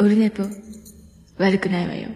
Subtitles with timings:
[0.00, 0.44] オルネポ、
[1.36, 2.08] 悪くないわよ。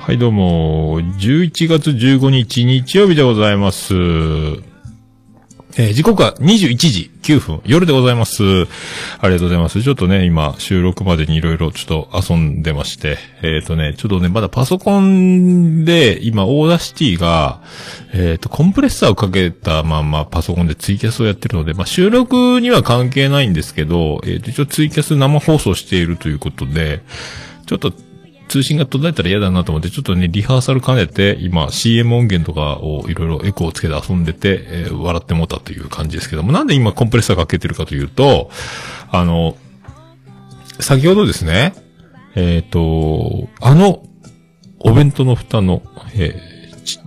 [0.00, 4.71] はい、どうも、11月15日日曜日でございます。
[5.78, 8.42] えー時刻は21時9分、夜でございます。
[8.42, 9.82] ありがとうございます。
[9.82, 17.62] ちょっとね、今、収録までにいろいろちょっと遊んでまして、えっ、とね、ちょっとね、まだパソコンで、今、 Audacity が、
[18.12, 27.00] えっ、と、コンプレッサーをかけたまんまパソコンでツイキャスをやってるので、まあ、収録には関係ないんですけど、えっ、と、一応ツイキャス生放送しているということで、
[27.64, 27.94] ちょっと
[28.52, 38.50] 通信が途絶えたら嫌だなと思って、ちょっとね、リハーサル兼ねて、今 CM 音源とかをいろいろエコーをつけて遊んでて、えー笑ってもうたという感じですけども、なんで今コンプレッサーかけてるかというと、
[39.10, 39.56] あの、
[40.80, 41.72] 先ほどですね、
[42.34, 44.02] えっ、と、あの、
[44.80, 45.82] お弁当の蓋の、
[46.14, 47.00] えーち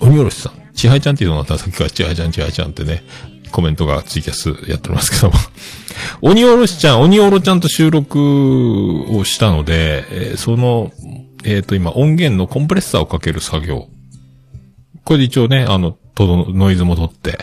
[0.00, 3.04] 鬼おろしさん、ちはやちゃんっていうのがあったさっきからちはやちゃんちはやちゃんってね、
[3.50, 5.34] コメントがツイキャスやっておりますけども。
[6.22, 10.92] 鬼おろしちゃん、鬼おろちゃんと収録をしたので、えーその、
[11.44, 13.88] えっ、と、今音源のコンプレッサーをかける作業。
[15.04, 17.38] これで一応ね、あの、とどノイズも取って、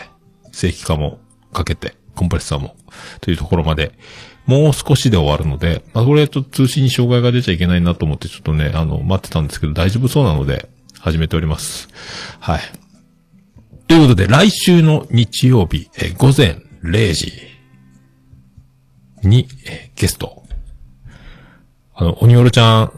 [0.52, 1.18] 正規化も
[1.52, 2.76] かけて、コンプレッサーも、
[3.20, 3.92] というところまで、
[4.46, 11.88] もう少しで終わるので、まあ、これと通信に障害が出ちゃいけないなと思って、ちょっとね、あの、待ってたんですけど、大丈夫そうなので、始めております。
[12.40, 12.60] はい。
[13.88, 17.32] ということで、来週の日曜日、えー午前0時
[19.22, 20.42] に、えーゲスト。
[21.94, 22.92] あの、鬼おろちゃん、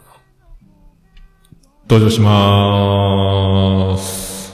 [1.89, 4.53] 登場しまーす。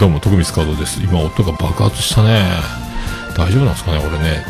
[0.00, 1.00] どうも、徳光カードです。
[1.00, 2.44] 今、音が爆発したね。
[3.36, 4.44] 大丈夫なんですかね俺ね。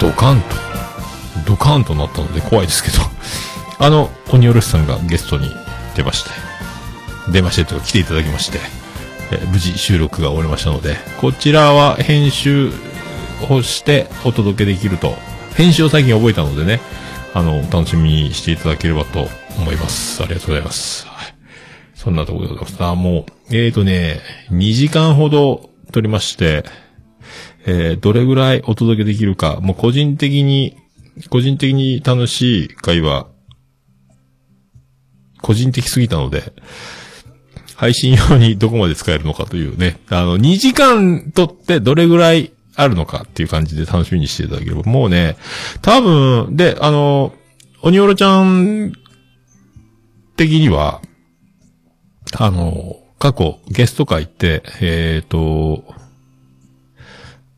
[0.00, 0.65] ドカンと。
[1.46, 2.98] ドカーンとなったので怖いですけど。
[3.78, 5.50] あの、鬼おろしさんがゲストに
[5.94, 6.30] 出まして。
[7.30, 8.58] 出ましてというか来ていただきまして。
[9.32, 12.72] え無事収録が終わりましたので、こちらは編集
[13.48, 15.16] をしてお届けできると。
[15.56, 16.80] 編集を最近覚えたのでね、
[17.34, 19.28] あの、楽しみにしていただければと
[19.58, 20.22] 思います。
[20.22, 21.06] ありがとうございます。
[21.06, 21.34] はい。
[21.94, 22.84] そんなところでございます。
[22.84, 24.20] あ、もう、えーとね、
[24.50, 26.64] 2時間ほど撮りまして、
[27.66, 30.76] えーどれぐらいお届けできるか、もう個人的に、
[31.30, 33.26] 個人的に楽しい会話、
[35.42, 36.52] 個人的すぎたので、
[37.76, 45.36] 配信用にどこまで使えるのかというね、あの、2時間撮ってどれぐらいあるのかっていう感じで楽しみにしていただければ、もうね、
[45.82, 47.34] 多分、で、あの、
[47.82, 48.92] 鬼おろちゃん
[50.36, 51.00] 的には、
[52.38, 55.84] あの、過去ゲスト会って、えっ、と、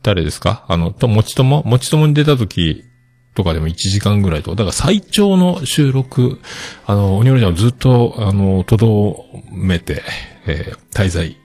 [0.01, 0.65] 誰ですか？
[0.69, 1.63] あの、と、もちとも？
[1.65, 2.85] もちともに出た時
[3.35, 6.39] とかでも1時間ぐらいとか、だから最長の収録、
[6.85, 10.03] あの、鬼おろちゃんずっと、あの、とどめて、
[10.45, 11.37] えー滞在、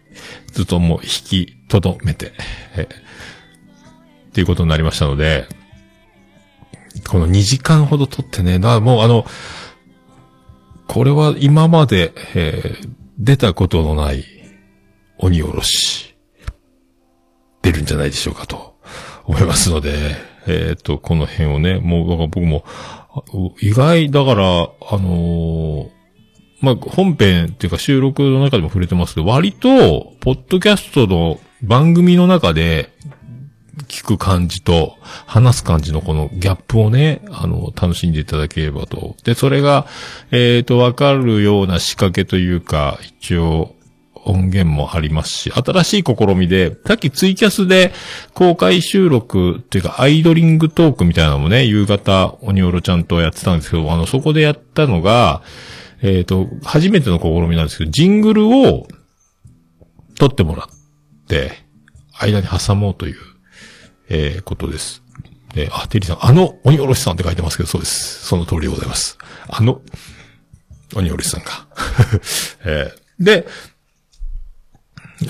[0.52, 1.08] ずっともう引
[1.46, 2.32] きとどめて、
[2.76, 2.88] えーっ
[4.32, 5.46] ていうことになりましたので、
[7.08, 9.24] この2時間ほど撮ってね、だからもうあの、
[10.88, 14.24] これは今まで、えー出たことのない
[15.18, 16.16] 鬼おろし、
[17.62, 18.76] 出るんじゃないでしょうかと
[19.24, 22.64] 思いますので、えっ、と、この辺をね、もう、だから僕も、
[23.60, 25.94] 意外、だから、あのー
[26.60, 32.90] まあ、本編っていうか収録の中でも触れてますけど、割と、ポッドキャストの番組の中で、
[33.88, 34.96] 聞く感じと、
[35.26, 39.16] 話す感じのこのギャップをね、あの、楽しんでいただければと。
[39.24, 39.86] で、それが、
[40.30, 43.73] えっ、と、わかるような仕掛けというか、一応、
[44.24, 47.92] 音源もありますし、新しい試みで、さっきツイキャスで
[48.32, 55.42] 公開収録っていうか、アイドリングトークみたいなのもね、夕方、鬼おろちゃんとやってたんですけど、あの、そこでやったのが、
[56.02, 58.86] えっ、と、初めての試みなんですけど、ジングルを
[60.18, 61.52] 撮ってもらって、
[62.18, 63.16] 間に挟もうという、
[64.08, 65.02] えーことです。
[65.54, 68.26] で、あ、テリーさん、あの、鬼おろしさんって書いてますけど、そうです。
[68.26, 69.18] その通りでございます。
[69.48, 69.80] あの、
[70.94, 71.66] 鬼おろしさんが。
[72.64, 73.46] えーで、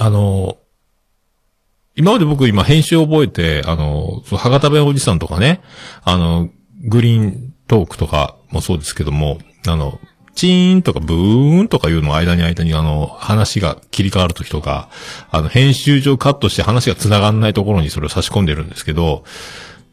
[0.01, 0.59] あの、
[1.97, 5.61] 今まで僕今編集を覚えて、あの、そう博多弁おじさんとかね、
[6.03, 6.51] あの、
[6.83, 10.01] グリーントークとかもそうですけども、あの、
[10.35, 14.89] チーンとかブーンとかいうの間に間にあの、話が切り替わるときとか、
[15.31, 19.25] あの、編集上カットして話が繋がんないところにそれを差し込んでるんですけど、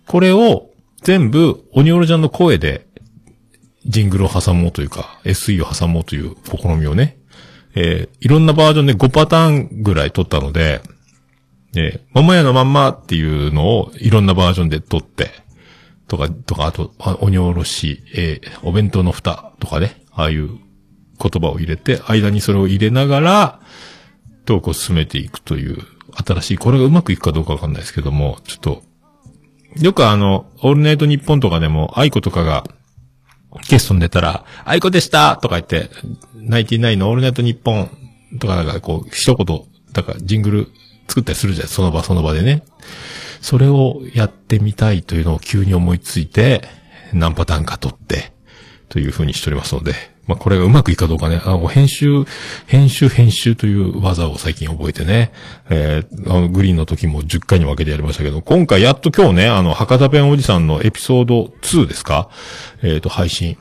[0.08, 0.72] これを
[1.04, 2.88] 全部、鬼オロちゃんの声で、
[3.86, 7.18] ジングルを挟もうというか、SE を挟もうという試みをね、
[7.76, 10.82] えーいろんなバージョンで5パターンぐらい撮ったので、
[11.76, 15.32] えー、桃屋のまんまっていうのをいろんなバージョンで撮って、
[16.08, 23.60] とか、とか、あと、あ鬼おろし、えーお弁当の蓋とかね、ああいう言葉を入れて、間にそれを入れながら、
[24.46, 25.78] トークを進めていくという、
[26.14, 28.84] 新しい、これがうまくいくかどうかわかんないですけども、ちょっと、
[29.80, 32.66] よくあの、オールナイトニッポンとかでも、愛子とかが、
[33.70, 35.90] ゲストに出たら、あいこでしたとか言って、
[36.36, 37.90] ナインティナインのオールナイトニッポン
[38.40, 40.68] とかなんかこう、一言、だからジングル
[41.08, 42.64] 作ったりするじゃん、その場その場でね。
[43.42, 46.64] それをやってみたいというのを急に思いついて、
[47.14, 48.32] 何パターンか撮って、
[48.88, 49.94] というふうにしておりますので、
[50.28, 52.26] まあこれがうまくいくかどうかね、あの、編集、
[52.68, 55.32] 編集、編集という技を最近覚えてね、
[55.70, 62.30] えー、あの、グリーンの時も10回に分けてやりましたけど、今回やっと今日ね、あの、博多弁おじさんのエピソード2ですか？
[62.84, 63.58] えっ、と、配信、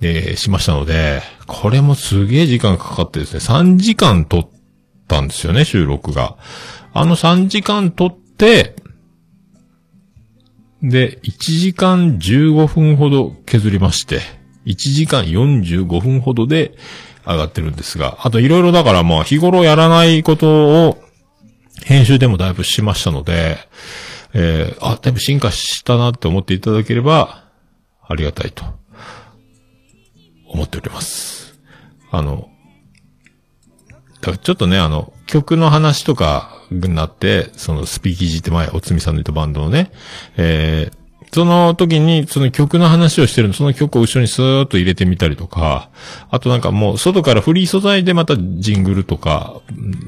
[0.00, 4.48] えーしましたので、これもすげえ時間かかってですね、3時間撮っ
[5.08, 6.36] たんですよね、収録が。
[6.92, 8.76] あの3時間撮って、
[10.82, 14.20] で、1時間15分ほど削りまして、
[14.66, 16.74] 1時間45分ほどで
[17.26, 21.02] 上がってるんですが、あといろいろだからまあ日頃やらないことを
[21.84, 23.58] 編集でもだいぶしましたので、
[24.32, 27.44] えー、あ、だいぶ進化したなって思っていただければ、
[28.06, 28.64] ありがたいと
[30.46, 31.58] 思っております。
[32.10, 32.48] あの、
[34.42, 39.90] ちょっとね、あの、曲の話とかになって、そのスピーキージって前、おつみさんの言ったバンドのね、
[40.36, 41.03] えー、
[41.34, 45.90] その時に、その曲の話をしてるの、その曲を後ろにスーッと入れてみたりとか、
[46.30, 49.60] あとなんかもう、外からフリー素材でまたジングルとか、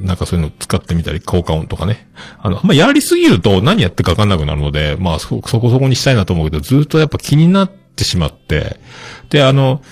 [0.02, 2.08] なんかそういうの使ってみたり、効果音とかね。
[2.38, 8.78] あの、まあ、やりすぎると何やってかわかんなくなるので、まあ、そ、そこそこにしたいなと思うけど、ずっとやっぱ気になってしまって、
[9.28, 9.82] で、あの、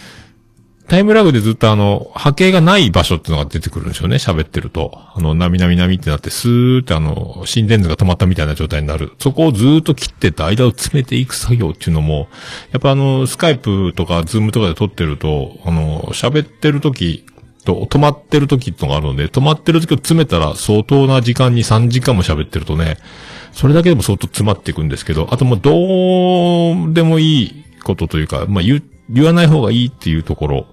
[0.89, 4.93] タイムラグでずっとあの、波形がない場所っていうのが出てくるんですよね、喋ってると。
[5.15, 9.13] あの、なみなみなみってなって、スーってあの、心電図が止まったみたいな状態になる。
[9.19, 12.29] そこをずっと切ってって間を詰めていく作業っていうのも、
[12.73, 17.25] やっぱあの、 Skypeとか Zoomとかで撮ってると、あの、喋ってる時
[17.65, 22.99] と、止まってる時ってのがあるので、止まってる時を詰めたら相当な時間に3時間も喋ってるとね、
[23.53, 30.67] それだけでも相当詰まっていくんですけど、あともうどうでもいいことというか、まあ言う、言わない方がいいっていうところ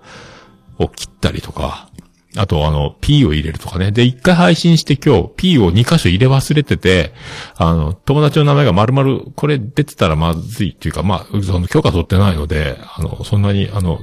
[0.77, 1.89] を切ったりとか、
[2.37, 3.91] あとあの、P を入れるとかね。
[3.91, 7.13] で、一回配信して今日 P を2箇所入れ忘れてて、
[7.57, 13.99] あの、友達の名前が丸々これ出てたらまずいっていうか、まあ、その許可取ってないので、あの、そんなに、あの、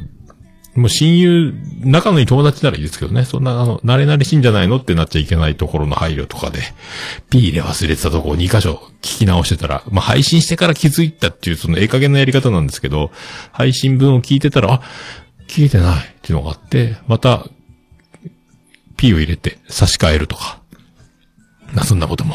[0.78, 3.24] もう親友、仲のいい友達ならいいですけどね。
[3.24, 6.60] そんな、あの、慣れ慣れしいんじゃないのってなっちゃいけないところの配慮とかで、
[7.30, 13.10] P 入れ忘れてたとこを2箇所聞き直してたら、まあ、配信してから気づいたっていう、そのええ加減なやり方なんですけど、
[13.50, 14.82] 配信分を聞いてたら、あ、
[15.48, 17.46] 聞いてないっていうのがあって、また、
[18.96, 20.60] P を入れて差し替えるとか、
[21.74, 22.34] な、そんなことも、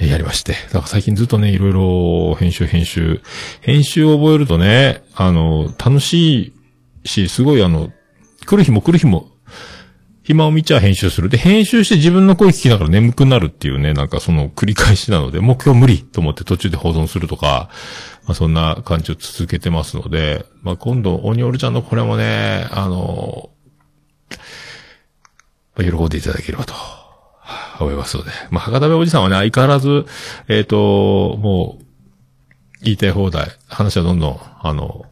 [0.00, 0.52] えやりまして。
[0.52, 3.20] だから最近ずっとね、いろいろ編集編集、
[3.62, 6.52] 編集を覚えるとね、あの、楽しい
[7.04, 7.92] し、すごいあの、
[8.46, 9.30] 来る日も来る日も、
[10.28, 11.30] 暇を見ちゃ編集する。
[11.30, 17.70] で、編集して自分の声聞きながら眠くなるっていうね、なんかその繰り返しなので、もう今日無理と思って途中で保存するとか、
[18.26, 23.48] まあそんな感じを続けてますので、まあ今度、オニオルちゃんのこれもね、あの、
[25.76, 26.74] まあ喜んでいただければと、
[27.80, 28.30] 思いますので。
[28.50, 30.04] まあ博多部おじさんはね、相変わらず、
[30.48, 31.84] えっ、と、もう、
[32.82, 35.06] 言いたい放題、話はどんどん、あの、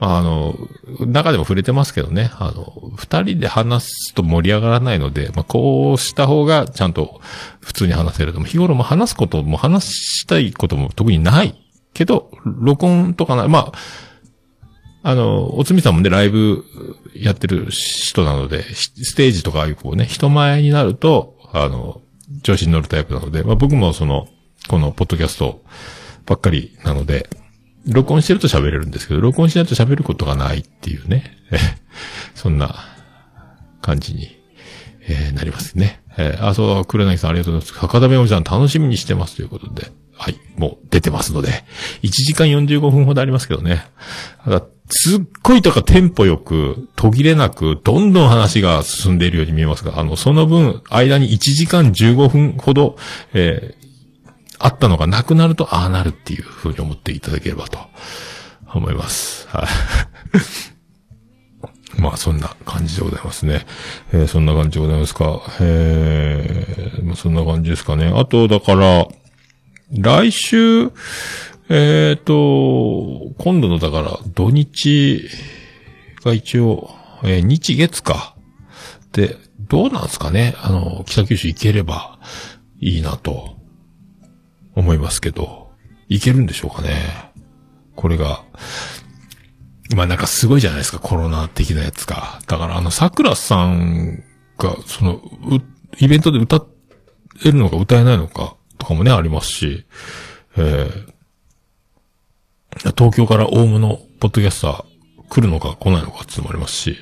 [0.00, 0.56] あの、
[1.00, 7.20] 中でも触れてますけどね、あの、二人で話すと盛り上がらないので、まあこうした方がちゃんと
[7.60, 8.40] 普通に話せると。
[8.40, 11.54] 日頃も話すことも話したいことも特にない
[11.94, 13.72] けど、録音とかな、まあ、
[15.02, 16.64] あの、おつみさんもね、ライブ
[17.14, 22.02] やってる人なので、ステージとかああいうこうね、人前になると、あの、
[22.42, 24.28] 調子に乗るタイプなので、まあ僕もその、
[24.68, 25.62] このポッドキャスト
[26.26, 27.28] ばっかりなので、
[27.86, 31.36] 録音してると喋れるんですけど、録音しないと喋ることがないっていうね、
[32.34, 32.86] そんな
[33.80, 34.36] 感じに、
[35.08, 36.02] えーなりますね。
[36.16, 37.80] えーあ、そう、黒柳さんありがとうございます。
[37.80, 41.64] 博多弁おじさん楽しみにしてますということで、はい、もう出てますので、
[42.02, 43.86] 1時間45分ほどありますけどね。
[44.44, 52.96] ただすっごいとかテンポよく、途切れなく、どんどん話が進んでいるように見えますが、あの、その分、間に1時間15分ほど、
[53.34, 53.87] えー
[54.58, 57.78] あったのがなくなると、ああなるっていうふうに思っていただければと
[58.74, 59.48] 思います。
[59.48, 59.66] はい。
[62.00, 63.66] まあ、そんな感じでございますね。
[64.12, 65.40] えーそんな感じでございますか。
[65.60, 68.12] えーまあ、そんな感じですかね。
[68.14, 69.08] あと、だから、
[69.90, 70.92] 来週、
[71.70, 75.28] えっ、と、今度の、だから、土日
[76.24, 76.90] が一応、
[77.24, 78.36] えー日月か。
[79.12, 79.36] で、
[79.68, 82.18] どうなんですかねあの、北九州行ければ、
[82.80, 83.57] いいなと、
[84.78, 85.72] 思いますけど、
[86.08, 87.32] いけるんでしょうかね。
[87.96, 88.44] これが、
[89.94, 92.40] まあなんかすごいじゃないですか、コロナ的なやつが。
[92.46, 94.22] だからあの、桜さん
[94.56, 95.20] が、その、
[95.98, 96.64] イベントで歌
[97.44, 99.84] えるのか歌えないのか、とかもね、ありますし、
[100.56, 101.06] えー、
[102.96, 104.84] 東京から大物のポッドキャスター
[105.28, 106.96] 来るのか来ないのかっていうのもありますし、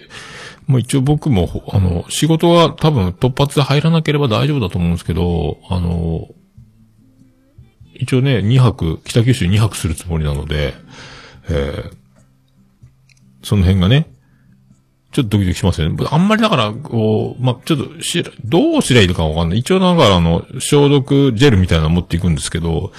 [0.67, 6.29] もう一応僕も、あの、仕事は多分突発で入らなければ大丈夫だと思うんですけど、あの、
[8.01, 10.75] 一応ね、2泊、北九州2泊するつもりなので、
[11.49, 11.93] えー、
[13.43, 14.11] その辺がね、
[15.13, 16.07] ちょっとドキドキしますよね。
[16.11, 19.61] あんまりだから、こう、まあ、ちょっとし、どうすりゃいいのかわかんない。
[19.61, 22.93] 一応だからあの、消毒ジェルみたいなの持っていくんですけど、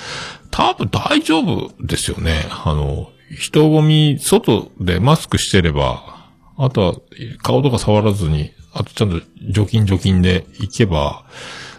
[0.49, 2.47] 多分大丈夫ですよね。
[2.49, 6.95] あの、人混み、外でマスクしてれば、あとは、
[7.43, 11.25] 顔とか触らずに、あとちゃんと除菌除菌で行けば、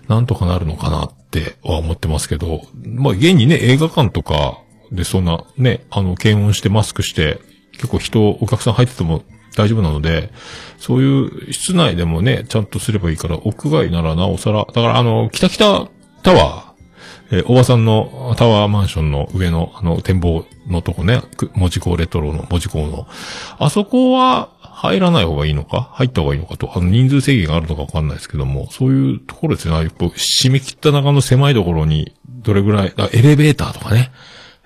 [0.06, 4.58] なんとかなるのかなっっては思ってますけど、まあ、現にね、映画館とか
[4.90, 7.38] でそんなね、あの、検温してマスクして、
[7.72, 9.22] 結構人、お客さん入ってても
[9.54, 10.32] 大丈夫なので、
[10.78, 15.88] そういう室内でもね、ちゃんとすればいいから、屋外ならなおさら、だからあの、北北
[16.22, 21.20] タワー、えー、おばさんのタワーマンションの上の、あの、展望のとこね、
[21.54, 23.06] 文字工レトロの文字工の。
[23.58, 25.90] あそこは、入らない方がいいのか？
[25.94, 29.74] 入った方がいいのかと、あの人数制限があるのかわかんないですけども、そういうところですね。
[29.74, 34.12] 締め切った中の狭いところに、どれぐらい、エレベーターとかね、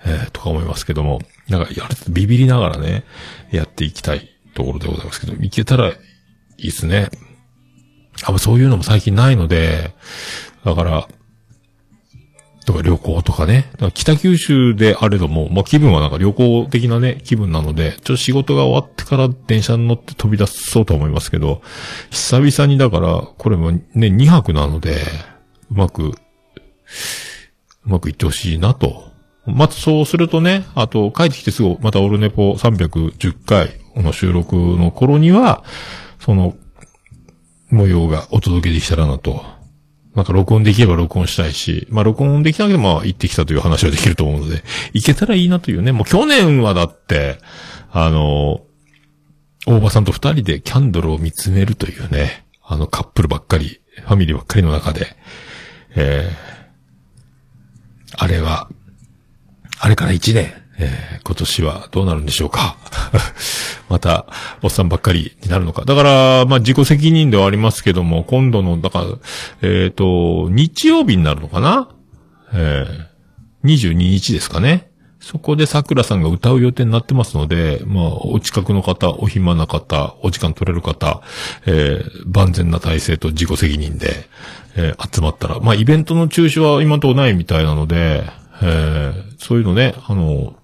[0.05, 3.05] えー、とか思いますけども、なんか、やるビビりながらね、
[3.51, 5.97] やっていきたいところでございますけど、いけたらい
[6.57, 7.09] いですね。
[8.23, 9.95] あ、そういうのも最近ないので、
[10.63, 11.07] だから、
[12.65, 13.69] とか旅行とかね。
[13.79, 21.61] か北九州であれども、まあ、気分はなんか旅行的なね、気分なので、ちょっと仕事が終わってから電車に乗って飛び出そうと思いますけど、
[22.11, 25.01] 久々にだから、これもね、2泊なので、
[25.71, 26.13] うまく、う
[27.85, 29.11] まくいってほしいなと。
[29.45, 35.63] まずそうするとね、あと帰ってきてすぐまたオルネポ310回の収録の頃には、
[36.19, 36.55] その
[37.69, 39.43] 模様がお届けできたらなと
[40.15, 45.91] なんか録音できれば録音したいし、まあ録音できなければ行ってきたという話はできると思うので、 行けたらいいなというね。
[45.91, 47.39] もう去年はだって、
[47.91, 48.61] あの、
[49.65, 55.15] 大場さんと二人でキャンドルを見つめるというね、あのカップルばっかり、ファミリーばっかりの中で、
[55.95, 58.69] えー、あれは、
[59.79, 62.77] あれから一年、えー、今年はどうなるんでしょうか
[63.89, 64.25] また、
[64.61, 65.85] おっさんばっかりになるのか。
[65.85, 69.05] だから、まあ、自己責任ではありますけども、今度の、だから、
[69.61, 71.89] えっ、ー、と、日曜日になるのかな
[72.53, 74.89] えー、22日ですかね。
[75.19, 81.21] そこで桜さんが歌う予定になってますので、まあ、お近くの方、お暇な方、お時間取れる方、
[81.65, 84.27] えー、万全な体制と自己責任で、
[84.75, 88.25] えー、集まったら、まあ、イベントの中止は今とないみたいなので、
[88.61, 90.55] えー、そういうのね、あの、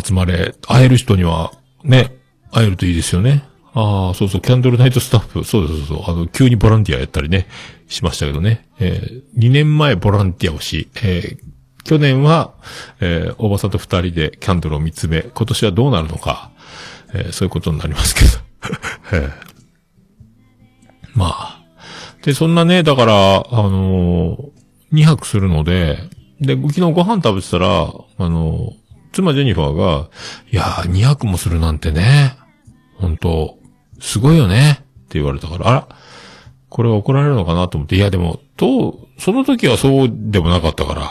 [0.00, 1.52] 集まれ、会える人には、
[1.84, 2.16] ね、
[2.50, 3.44] 会えるといいですよね。
[3.74, 7.46] ああ、そうそう、キャンドルナイトスタッフ、そう、そうそう、あの、急にボランティアやったりね、
[7.88, 8.68] しましたけどね。
[8.78, 12.52] えー、2年前ボランティアをし、えー、去年は、
[13.00, 16.50] えー、おばさんと二人でキャンドルを見つめ、今年はどうなるのか、
[17.14, 18.28] えー、そういうことになりますけど。
[19.12, 19.32] えー、
[21.14, 21.62] まあ。
[22.22, 24.50] で、そんなね、だから、あのー、
[24.92, 25.98] 2泊するので、
[26.40, 28.74] で、昨日ご飯食べてたら、あの
[29.12, 30.08] 妻ジェニファーが、
[30.50, 32.36] いやー、2泊もするなんてね、
[32.96, 33.58] 本当
[34.00, 35.88] すごいよね、って言われたから、あら、
[36.68, 41.10] これは怒られるのかなと思って、いやでも、と、その時はそうでもなかったから、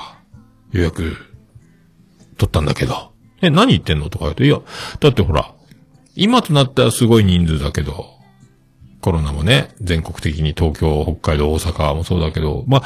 [0.72, 1.16] 予約、
[2.38, 4.10] 取ったんだけど、え、何言ってんの？
[4.10, 4.60] とか言うと、いや、
[5.00, 5.54] だってほら、
[6.16, 8.06] 今となったらすごい人数だけど、
[9.02, 12.84] コロナもね、全国的に東京、北海道、大阪もそうだけど、まあ、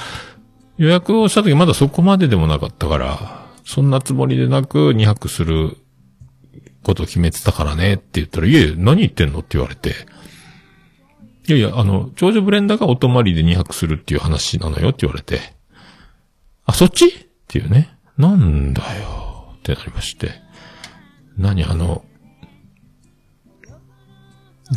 [0.77, 5.77] 予約をした時まだそこまででもなかったから、そんなつもりでなく2泊する
[6.83, 9.95] ことを決めてたからねって言ったら、いえ、何言ってんのって言われて。
[11.47, 15.39] いやいや、あの、長女ブレンダーがお泊まりで2泊するっていう話なのよって言われて。
[16.65, 17.07] あ、そっち？
[17.07, 17.11] っ
[17.47, 17.97] ていうね。
[18.17, 20.31] なんだよってなりまして。
[21.37, 22.05] 何あの、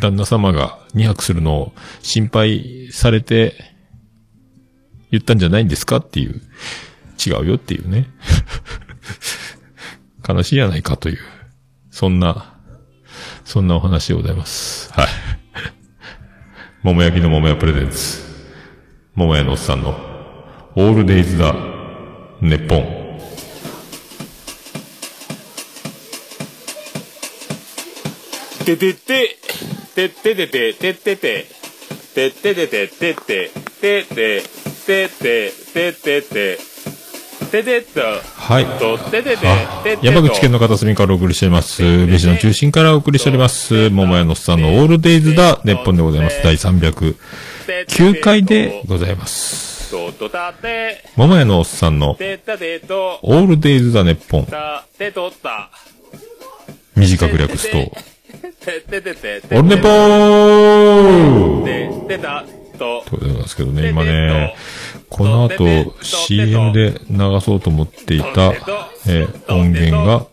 [0.00, 3.54] 旦那様が2泊するのを心配されて
[5.10, 6.42] 言ったんじゃないんですかっていう。
[7.24, 8.06] 違うよっていうね。
[10.28, 11.18] 悲しいやないかという、
[11.90, 12.54] そんな、
[13.44, 14.92] そんなお話でございます。
[14.92, 15.08] はい。
[16.82, 18.22] 桃焼きの桃屋プレゼンツ。
[19.14, 19.90] 桃屋のおっさんの、
[20.76, 21.54] オールデイズだ、
[22.40, 22.98] ネッポン。
[28.64, 29.36] ててて、
[29.94, 31.46] てっててて、てってて、
[32.14, 34.42] てっててて、てって、てて、
[34.84, 36.77] てて、てて
[37.48, 38.66] て、ててと、はい。
[38.66, 40.06] と、てててあ、ててと。
[40.06, 41.82] 山口県の片隅からお送りしております。
[41.82, 43.90] 飯の中心からお送りしております。
[43.90, 46.42] 桃屋のおっさんのオールデイズだ、日本でございます。
[46.42, 49.68] 第309回でございます。
[51.16, 54.44] 桃屋のおっさんのオールデイズだ、日本。
[54.46, 55.70] た、てとった。
[56.94, 57.82] 短く略すと、オ
[59.62, 61.68] ルネポー
[62.78, 64.54] と、ということなんですけどね、今ね、
[65.10, 68.52] この後 CM で流そうと思っていた、
[69.06, 70.26] えー音源が、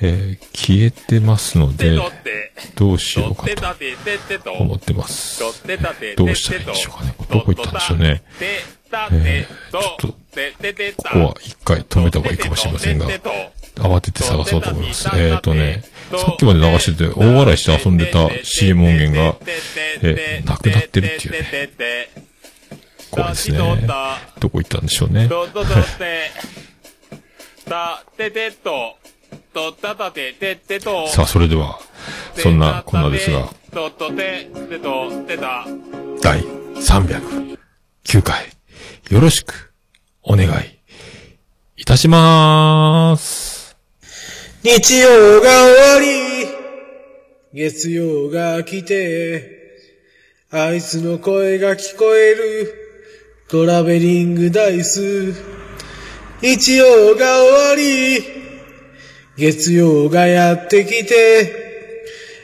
[0.00, 1.98] えー消えてますので、
[2.76, 5.40] どうしようかと思ってます。
[5.40, 7.14] どうしたらいいんでしょうかね。
[7.30, 8.22] どこ行ったんでしょうね。
[9.10, 10.14] えーちょっと、こ
[11.12, 13.06] こは一回止めた方がいいかもしれませんが、
[13.76, 15.08] 慌てて探そうと思います。
[15.14, 19.36] えっ、ー、とね、さっきまで流してて大笑いして遊んでた CM 音源が、
[20.02, 21.78] えーなくなってるっていうね。
[23.12, 23.58] 怖いですね。
[24.40, 25.28] どこ行ったんでしょうね。
[25.28, 25.66] ととと
[25.98, 26.30] て、
[27.68, 28.96] た、ててと、
[29.52, 31.06] とたたてててと。
[31.08, 31.78] さあ、それでは、
[32.34, 35.66] そんなこんなですが、ととて、てと、てた。
[36.22, 38.46] 第309回、
[39.10, 39.74] よろしく、
[40.22, 40.50] お願い、
[41.76, 43.76] いたしまーす。
[44.62, 46.46] 日曜が終わり、
[47.52, 49.60] 月曜が来て、
[50.50, 52.81] あいつの声が聞こえる、
[53.52, 55.34] トラベリングダイス。
[56.40, 58.24] 日曜が終わり、
[59.36, 61.52] 月曜がやってきて、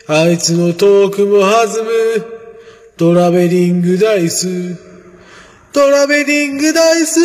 [0.06, 1.90] あいつのトークも弾む、
[2.98, 4.76] トラベリングダイス。
[5.72, 7.20] トラベリングダイス。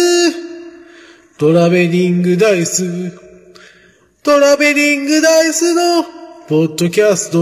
[1.37, 3.11] トラベリングダイス。
[4.23, 6.05] トラベリングダイスの
[6.47, 7.37] ポッドキャスト。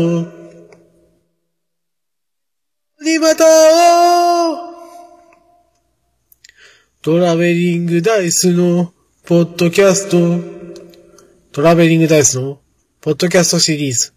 [3.03, 4.70] にまた会おう
[7.03, 8.93] トラベリングダイスの
[9.25, 10.39] ポッドキャスト。
[11.51, 12.59] トラベリングダイスの
[13.01, 14.13] ポッドキャストシリーズ。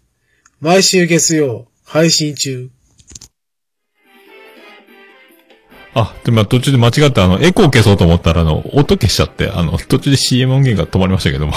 [0.61, 2.69] 毎週月曜配信中。
[5.95, 11.53] あ、でも途中で間違ってあの、エコー消そうと思ったらあの、音消しちゃって、あの、途中で CM 音源が止まりましたけども。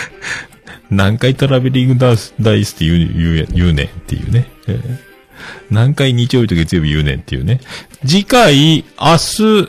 [0.90, 4.50] 何回トラベリングダイスダイスって言う、言う、言うねっていうね。
[4.66, 5.05] えー
[5.70, 7.60] 何回日曜日と月曜日言うねんっていうね。
[8.04, 8.84] 次回、明日、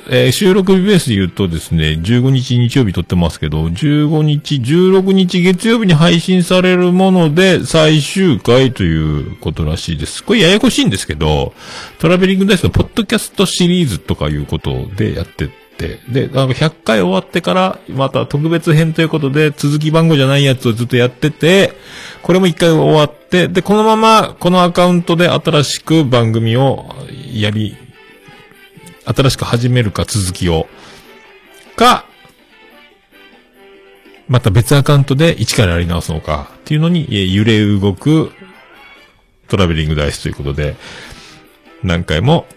[0.09, 10.23] えー収録日ベースで言うとですね、15日日曜日撮ってますけど、15日、16日月曜日に配信されるもので最終回ということらしいです。
[10.23, 11.53] これややこしいんですけど、
[11.99, 21.73] トラベリングダイスのポッドキャストシリーズとかいうことでやって、で、なんか100回終わってから、また特別編ということで、続き番号じゃないやつをずっとやってて、
[22.23, 26.85] これも1回終わって、で、このまま、このアカウントで新しく番組を
[27.31, 27.77] やり、
[29.05, 30.67] 新しく始めるか続きを、
[31.75, 32.05] か、
[34.27, 38.31] また別アカウントで一からやり直すのか、っていうのに、揺れ動く
[39.47, 40.75] トラベリングダイスということで、
[41.83, 42.47] 何回も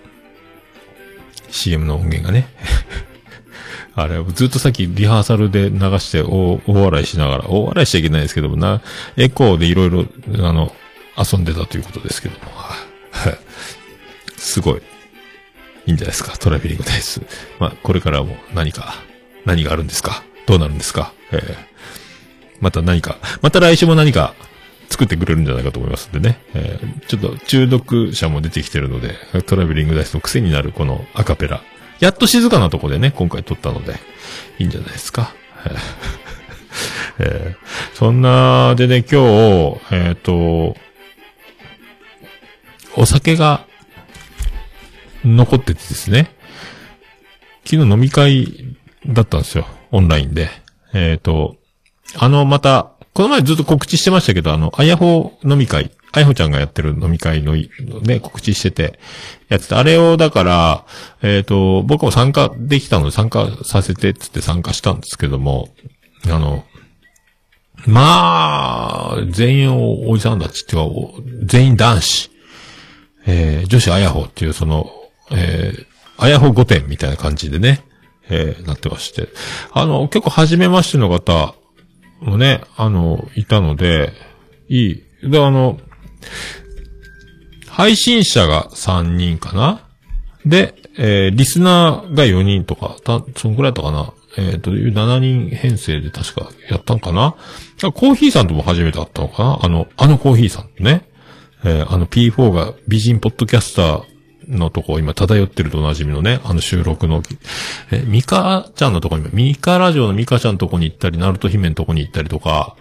[1.50, 2.48] CM の音源がね、
[3.94, 8.82] あれ、ずっとさっきリハーサルで流して大笑いしながら、大笑いしちゃいけないですけどもな、
[9.16, 10.06] エコーでいろいろ、
[10.46, 10.74] あの、
[11.16, 12.50] 遊んでたということですけども。
[12.52, 13.38] はい
[14.36, 14.82] すごい。
[15.86, 17.20] いいんじゃないですか、トラベリングダイス。
[17.58, 18.94] まあ、これからも何か、
[19.44, 20.22] 何があるんですか？
[20.46, 21.12] どうなるんですか？
[21.32, 21.56] えー
[22.60, 24.34] また何か、また来週も何か
[24.90, 26.38] 作ってくれるんじゃないかと思いますんでね。
[26.54, 29.14] えーちょっと中毒者も出てきてるので、
[29.46, 31.62] トラベリングダイスの癖になるこのアカペラ。
[32.00, 33.94] やっと静かなとこでね、今回撮ったので、
[34.58, 35.32] いいんじゃないですか。
[37.18, 39.20] えーそんな、でね、今
[39.74, 40.74] 日、えっ、と、
[42.96, 43.66] お酒が
[45.22, 46.34] 残っててですね、
[47.64, 48.74] 昨日飲み会
[49.06, 50.48] だったんですよ、オンラインで。
[50.94, 51.56] えっ、と、
[52.16, 57.54] あの、また、この前ずっと告知してましたけど、あの、あやほ飲み会、あやほちゃんがやってる飲み会の、
[58.02, 58.98] ね、告知してて、
[59.48, 59.78] やってた。
[59.78, 60.86] あれを、だから、
[61.22, 65.68] えっ、と、僕も参加できたので参加させてっつって参加したんですけども、
[66.26, 66.64] あの、
[67.86, 72.30] まあ、全員おおじさんたちっていうか、お全員男子。
[73.26, 74.90] えー女子あやほっていうその、
[75.30, 77.84] えー、あやほ5点みたいな感じでね、
[78.28, 79.28] えーなってまして。
[79.72, 81.54] あの、結構初めましての方
[82.20, 84.12] もね、あの、いたので、
[84.68, 85.04] いい。
[85.22, 85.78] で、あの、
[87.68, 89.88] 配信者が3人かな？
[90.44, 94.12] で、えーリスナーが4人とか、た、そんくらいだったかな？
[94.36, 97.34] えっ、と、7人編成で確かやったんかな？
[97.92, 99.58] コーヒーさんとも初めて会ったのかな？
[99.62, 101.08] あの、あのコーヒーさんね。
[101.64, 104.10] えーあの P4 が美人ポッドキャスター
[104.48, 107.22] のとこ、今漂ってるとおなじみのね、あの収録の、
[107.92, 112.76] え、ミカちゃんのとこに、ミカラジオのミカちゃんのとこに行ったり、ナルト姫のとこに行ったりとか、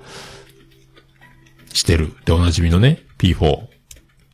[1.73, 2.13] してる。
[2.25, 3.67] で、おなじみのね、P4。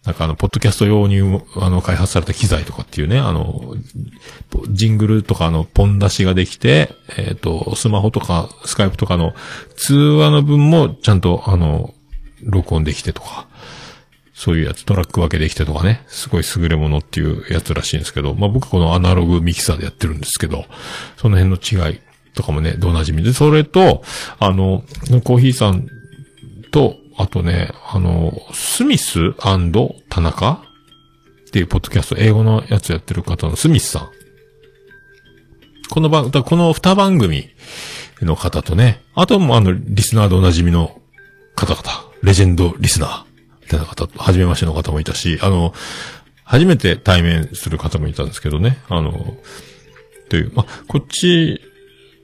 [0.06, 1.20] なんかあの、ポッドキャスト用に、
[1.56, 3.76] あの、開発された機材とかっていうね、あの、
[4.70, 9.34] ジングルとかのポン出しができて、えっ、と、スマホとか、スカイプとかの
[9.76, 11.96] 通話の分もちゃんと、あの、
[12.44, 13.48] 録音できてとか、
[14.36, 20.66] そういうやつ、トラック分けできてとかね、すごい優れものっていうやつらしいんですけど、まあ僕このアナログミキサーでやってるんですけど、
[21.18, 22.00] その辺の違い
[22.36, 24.04] とかもね、どおなじみで、それと、
[24.40, 24.84] あの、
[25.24, 25.88] コーヒーさん
[26.70, 34.10] と、あとね、あの、スミス田中っていうポッドキャスト、英語のやつやってる方のスミスさん。
[35.90, 37.48] この番、だこの二番組
[38.22, 41.00] の方とね、あともあの、リスナーでおなじみの
[41.56, 41.84] 方々、
[42.22, 43.24] レジェンドリスナー、
[43.62, 45.74] みたいな方、はじめましての方もいたし、あの、
[46.44, 49.38] 初めて対面する方もいたんですけどね、あの、
[50.30, 51.62] という、ま、こっち、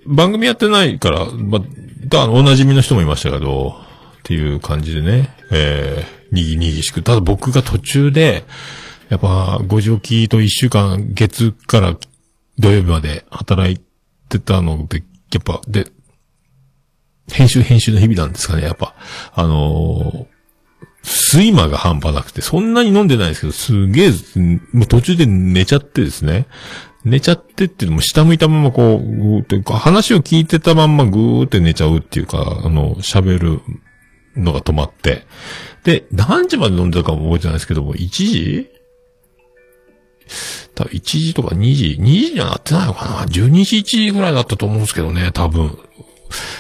[0.06, 1.60] 番組やってないから、ま、
[2.08, 3.91] だ、おなじみの人もいましたけど、
[4.22, 7.02] っていう感じでね、えー、にぎにぎしく。
[7.02, 8.46] ただ僕が途中で、
[9.10, 11.98] やっぱ、5時起きと1週間、月から
[12.60, 13.82] 土曜日まで働い
[14.30, 15.04] てたので、
[15.34, 15.88] やっぱ、で、
[17.30, 18.96] 編集編集の日々なんですかね、やっぱ。
[19.34, 24.12] あのー、睡魔が半端なくて、そんなに飲んでないですけど、すげえ、
[24.72, 26.46] もう途中で寝ちゃってですね。
[27.04, 33.62] 寝ちゃってっていうのも下向いたままこう、ぐーって、話を聞いてたまんまぐーって寝ちゃうっていうか、あの、喋る
[34.36, 35.26] のが止まって。
[35.84, 38.70] で、何時まで飲んでたかも覚えてないですけども、1時？
[40.76, 45.78] 多分1時とか2時、2時にはなってないのかな ?12 時1時ぐらいだったと思うんですけどね、多分。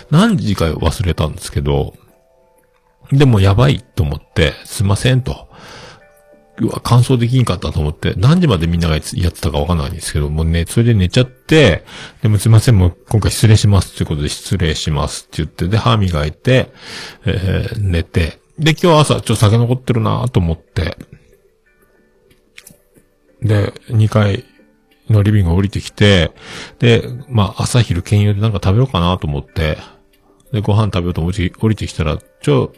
[0.10, 1.94] 何時か忘れたんですけど、
[3.12, 5.51] でもやばいと思って、すいませんと。
[6.62, 11.84] うわ、乾燥できんかったと思って、何時までみんながやってたかわかんないんですけど、もうね、それで寝ちゃって、
[12.22, 16.72] でもすいません、もう今回失礼しますということで失礼しますって言って、で、歯磨いて、
[17.26, 20.98] えー、寝て、で、今日朝ちょっと酒残ってるなと思って、
[23.42, 24.46] で、2階
[25.10, 26.32] のリビング降りてきて、
[26.78, 29.80] で、まあ、朝昼兼用でなんか食べようかなと思って、
[30.52, 32.72] で、ご飯食べようと降りて降りてきたら、ちょ、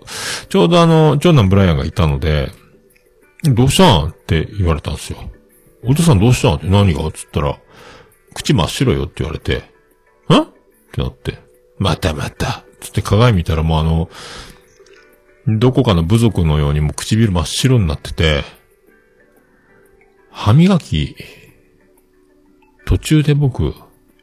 [0.48, 2.50] ちょうどあの、長男ブライアンがいたので、
[3.44, 5.20] どうしたんって言われたんですよ。
[5.84, 7.12] お父さんどうしたんって何が？
[7.12, 7.60] つったら、
[8.34, 9.58] 口真っ白よって言われて、
[10.30, 10.48] んっ
[10.92, 11.38] てなって、
[11.78, 14.10] またまたつって鏡見たらもうあの、
[15.46, 18.44] どこかの部族のようにもう唇真っ白になってて、
[20.32, 21.16] 歯磨き、
[22.86, 23.74] 途中で僕、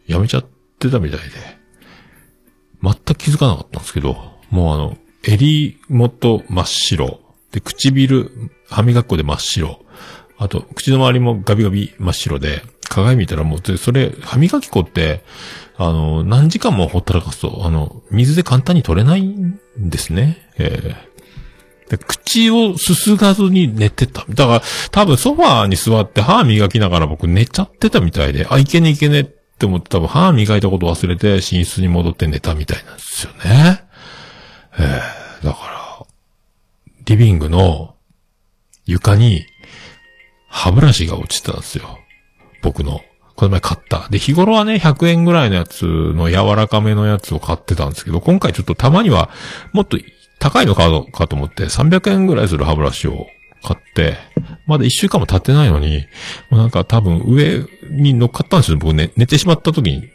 [0.06, 0.46] やめちゃっ
[0.78, 1.26] てたみたいで、
[2.82, 4.16] 全く気づかなかったんですけど、
[4.48, 7.20] もうあの、襟元真っ白、
[7.52, 9.80] で、唇、歯磨き粉で真っ白、
[10.38, 15.22] あと、口の周りもガビガビ真っ白で、鏡見たらもう、それ、歯磨き粉って、
[15.76, 20.48] あの、何時間もほったらかすと、あの、水で簡単に取れないんですね。
[20.58, 21.10] えー
[21.98, 24.24] 口をすすがずに寝てた。
[24.28, 33.82] だから、多分ソファーに座って歯磨きながら僕寝ちゃってたみたいで、あ、いけねいけねって思って多分歯磨いたこと忘れて寝室に戻って寝たみたいなんですよね。
[34.78, 36.06] えー、だから、
[37.06, 37.96] リビングの
[38.90, 39.46] 床に
[40.48, 41.98] 歯ブラシが落ちてたんですよ。
[42.62, 43.00] 僕の。
[43.36, 44.06] この前買った。
[44.10, 49.30] で、日頃はね、100円ぐらいのやつの柔らかめのやつを買ってたんですけど、今回ちょっとたまには、
[49.72, 49.96] もっと
[50.38, 53.28] 高いの買うかと思って、300円ぐらいする歯ブラシを
[53.62, 54.18] 買って、
[54.66, 56.04] まだ1週間も経ってないのに、
[56.50, 58.78] もうなんか多分上に乗っかったんですよ。
[58.78, 60.10] 僕ね、寝てしまった時に、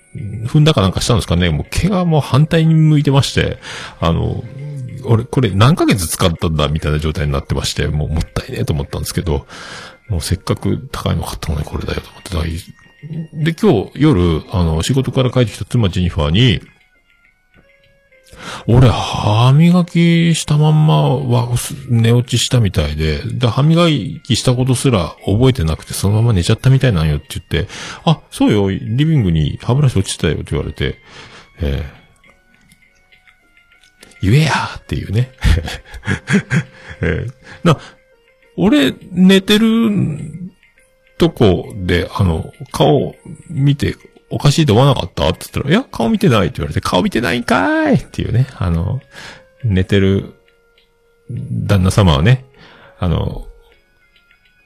[0.48, 1.50] 踏んだかなんかしたんですかね。
[1.50, 3.58] もう毛がもう反対に向いてまして、
[4.00, 4.44] あの、
[5.06, 9.46] 俺、これ何ヶ月使ったんだみたいな状態になってまして、もうもったいねえと思ったんですけど、
[10.10, 12.44] もうせっかく高いの買ったのにこれだよと思ってた。
[13.34, 16.62] で、今日夜、あの、仕事から帰ってきた妻ジェニファーに、
[18.68, 21.50] 俺、歯磨きしたまんまは
[21.90, 23.88] 寝落ちしたみたいで、で、歯磨
[24.24, 27.72] きしたことすら覚えてなくて、そのまま寝ちゃったみたいなんよって言って、
[28.04, 31.00] あ、そうよ、リビングに歯ブラシ落ちてたよって言われて、
[31.62, 31.84] え、
[34.30, 35.32] 言えやっていうね。
[37.02, 37.34] えー、
[37.64, 37.78] な、
[38.58, 39.92] 俺、寝てる
[41.18, 43.16] とこで、あの、顔
[43.50, 43.96] 見て、
[44.30, 45.30] おかしいと思わなかった？
[45.30, 49.02] って言ったら、いや、顔見てないって言われて、顔見てないんかいっていうね、あの、
[49.64, 50.34] 寝てる
[51.30, 52.46] 旦那様はね、
[53.00, 53.48] あの、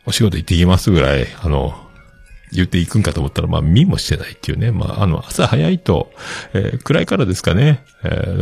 [0.05, 1.88] お仕事行ってきますぐらい、あの、
[2.51, 4.71] 言っていくんかと思ったら、まあ、見もしてないっていうね。
[4.71, 6.11] まあ、あの、朝早いと、
[6.53, 7.83] えー、暗いからですかね。
[8.03, 8.37] えー、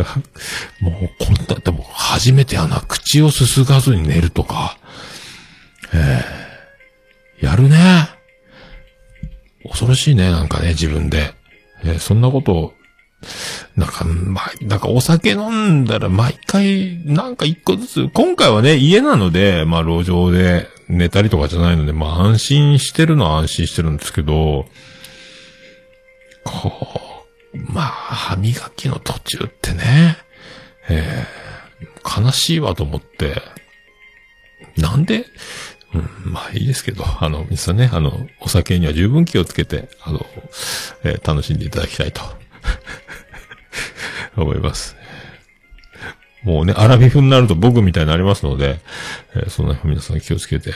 [0.81, 4.77] もう、こんな、でも、初めてやな、口をすすがずに寝るとか、
[5.93, 8.09] えー、やるね。
[9.63, 11.33] 恐ろしいね、なんかね、自分で。
[11.83, 12.73] えーそんなことを、
[13.75, 24.65] なんか、まあ、なんかお酒飲んだら毎回、なんか一個ずつ、今回はね、家なので、まあ路上で寝たりとかじゃないので、まあ安心してるのは安心してるんですけど、
[26.43, 26.89] こ
[27.53, 30.17] う、まあ、歯磨きの途中ってね、
[30.89, 31.47] えー
[32.23, 33.41] 悲しいわと思って、
[34.77, 35.25] なんで、
[35.93, 40.25] うん、まあいいですけど、あの、皆さんね、あの、お酒には十分気をつけて、あの、
[41.03, 42.21] えー楽しんでいただきたいと、
[44.35, 44.95] 思います。
[46.43, 48.79] もうね、アラビフになると僕みたいになりますので、
[49.35, 50.73] えーその辺皆さん気をつけてい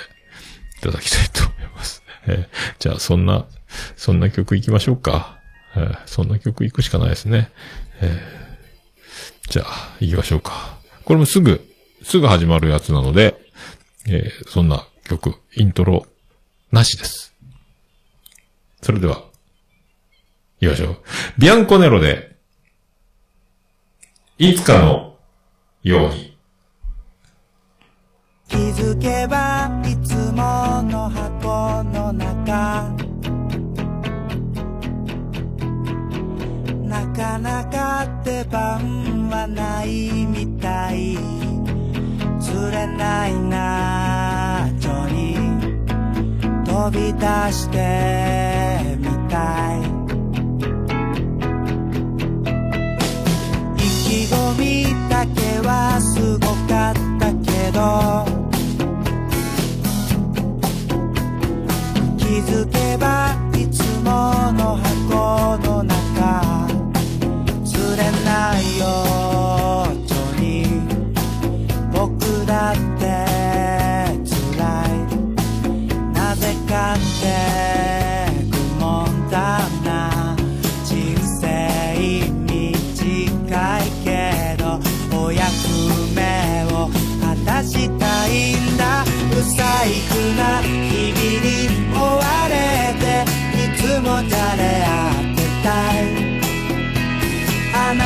[0.82, 2.04] ただきたいと思います。
[2.28, 3.46] えーじゃあ、そんな、
[3.96, 5.40] そんな曲行きましょうか。
[5.76, 7.52] えーそんな曲行くしかないですね。
[8.02, 10.78] えーじゃあ、行きましょうか。
[11.06, 11.66] これもすぐ、
[12.04, 13.40] すぐ始まるやつなので、
[14.08, 16.06] えーそんな曲、イントロ、
[16.72, 17.34] なしです。
[18.82, 19.24] それでは、
[20.62, 20.98] 行きましょう。
[21.40, 22.36] ビアンコネロで、
[24.38, 25.16] いつかの
[25.84, 26.38] ように。
[28.48, 32.94] 気づけばいつもの箱の中
[36.84, 41.18] なかなか出番はないみたい
[42.42, 45.38] 釣れないなちょに
[46.66, 49.91] 飛び出してみたい
[62.18, 62.81] 気づけ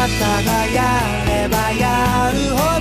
[0.08, 2.75] がやればやるほど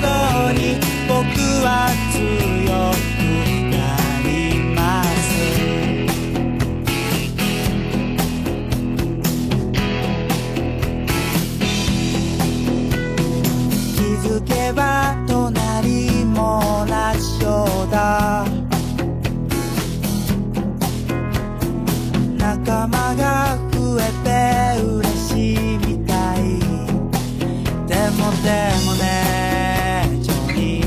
[28.44, 28.50] で
[28.84, 30.86] もねジョニー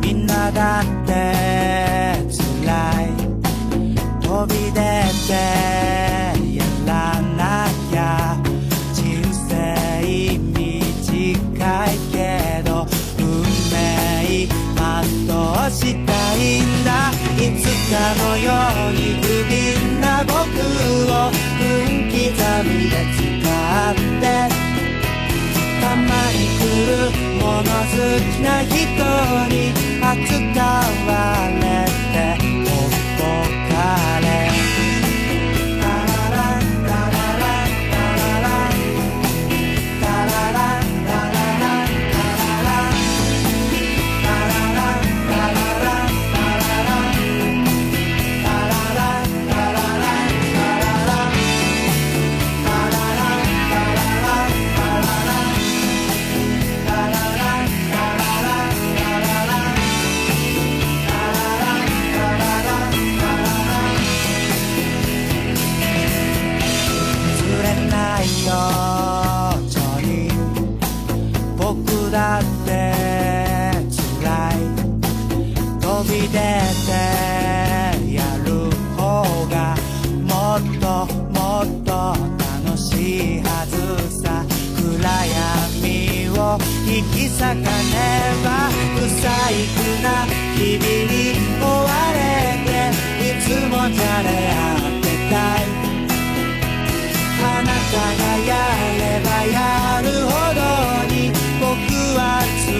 [0.00, 1.12] みんなだって
[2.32, 3.12] 辛い
[4.22, 4.80] 飛び出
[5.28, 5.32] て
[6.56, 8.40] やらなきゃ
[8.94, 9.50] 人生
[10.54, 12.86] 短いけど
[13.18, 17.92] 運命全うしたいんだいつか
[18.24, 18.48] のよ
[18.88, 22.16] うに不憫な僕を分刻
[22.64, 23.20] みで使
[23.90, 24.51] って
[28.42, 28.76] な人
[29.48, 30.60] に扱
[31.06, 31.86] われ
[32.36, 32.51] て
[87.42, 87.58] 引き裂かね
[88.44, 90.06] ば不細工な
[90.54, 92.22] 日々に追われ
[92.62, 92.70] て
[93.18, 95.66] いつもじゃれ合ってたい
[97.42, 98.50] あなたがや
[98.94, 99.58] ればや
[100.02, 100.62] るほど
[101.12, 101.16] に
[101.58, 101.66] 僕
[102.14, 102.22] は
[102.62, 102.70] 強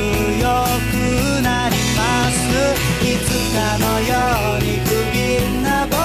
[0.90, 0.94] く
[1.42, 2.32] なります
[3.02, 4.10] いつかのよ
[4.58, 5.20] うに不憫
[5.62, 5.98] な僕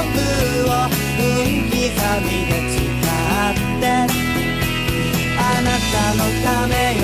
[0.66, 0.74] を
[1.18, 1.22] 分
[1.70, 1.78] 刻
[2.26, 3.86] みで使って
[5.38, 6.97] あなたのため喜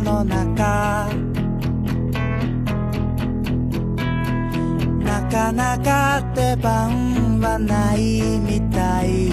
[0.00, 1.08] 世の中。
[5.04, 9.30] なかなか出番はないみたい。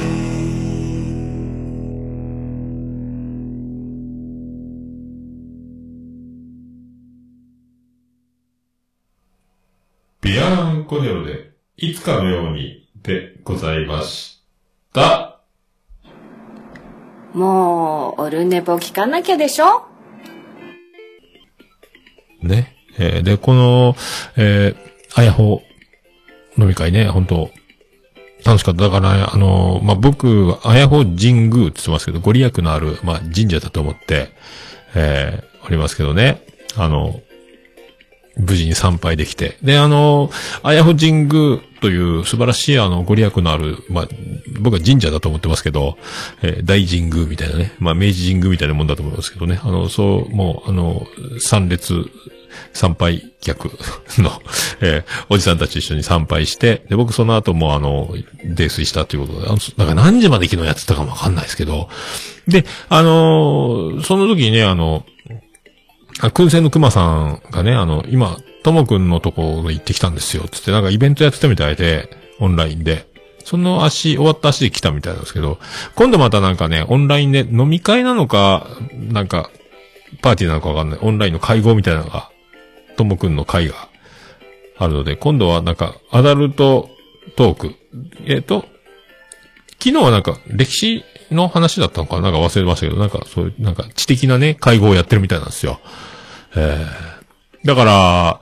[10.22, 14.44] ビアンコネロで、いつかのようにでございまし
[14.94, 15.40] た。
[17.34, 19.97] もう、オルネポ聞かなきゃでしょ？
[22.42, 22.76] ね。
[23.00, 23.96] えーで、この、
[24.36, 25.62] えー、あやほ
[26.58, 27.52] 飲み会ね、本当
[28.46, 28.84] 楽しかった。
[28.84, 34.30] だから、あのーまあ、僕は、あやほ神宮って言ってますけど、ご利益のある、まあ、神社だと思って、
[34.96, 36.42] えーおりますけどね。
[36.78, 37.20] あの、
[38.40, 39.58] 無事に参拝できて。
[39.64, 40.30] で、あの、
[40.64, 44.08] あやほ神宮という素晴らしいあの、ご利益のある、まあ、
[44.60, 45.98] 僕は神社だと思ってますけど、
[46.42, 47.74] えー大神宮みたいなね。
[47.80, 49.60] まあ、明治神宮みたいなもんだと思いますけどね。
[49.64, 51.06] あの、そう、もう、あの、
[51.40, 52.10] 参列、
[52.74, 53.66] 参拝客
[54.22, 54.32] の、
[54.82, 58.14] えーおじさんたち一緒に参拝して、で、僕その後もあの、
[58.46, 61.90] 泥酔したということで、あのだから何時まで昨日やってたかもわかんないですけど、
[62.48, 65.06] で、あのーその時にね、あの、
[66.22, 73.08] あ、燻製の熊さんがね、あの、今、ともくんのところ行ってきたんですよ、つって、なんかイベントやってたみたいで、オンラインで。
[73.44, 75.58] その足、終わった足で来たみたいなんですけど、
[75.96, 79.50] 今度またなんかね、オンラインで飲み会なのか、なんか、
[80.22, 82.30] パーティーなのかわかんない、オンラインの会合みたいなのが、
[82.98, 83.88] ともくんの会が
[84.78, 86.90] あるので、今度はなんか、アダルト
[87.36, 87.76] トーク。
[88.26, 88.66] えっ、と、
[89.80, 92.30] 昨日はなんか、歴史の話だったのかな？
[92.30, 95.80] んか忘れましたけど、なんかそういう、なんか知的なね、会合をやってるみたいなんですよ。
[96.56, 98.42] えー、だから、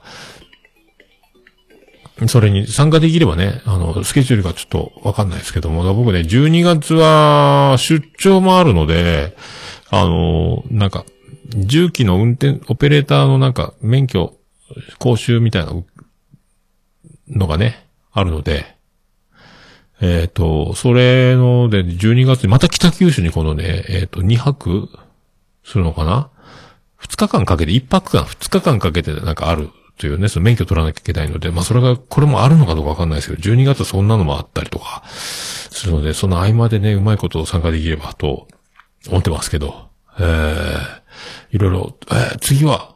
[2.28, 9.36] それに参加できればね、あの、スケジュールがちょっとわかんないですけども、僕ね、12月は出張もあるので、
[9.90, 11.04] あの、なんか、
[11.54, 14.34] 重機の運転、オペレーターのなんか、免許、
[14.98, 15.72] 講習みたいな
[17.28, 18.75] のがね、あるので、
[20.00, 24.88] えっ、と、それので、12月にまた北九州にこのね、えっ、と、2泊
[25.64, 26.30] するのかな
[27.00, 38.48] ?2 日間かけて、1泊間、2日間かけてなんかあるというね、その免許取らなきゃいけないので、まあそれが、これもあるのかどうかわかんないですけど、12月はそんなのもあったりとか、するので、その合間でね、うまいことを参加できればと
[39.08, 42.94] 思ってますけど、えー、いろいろ、えー、次は、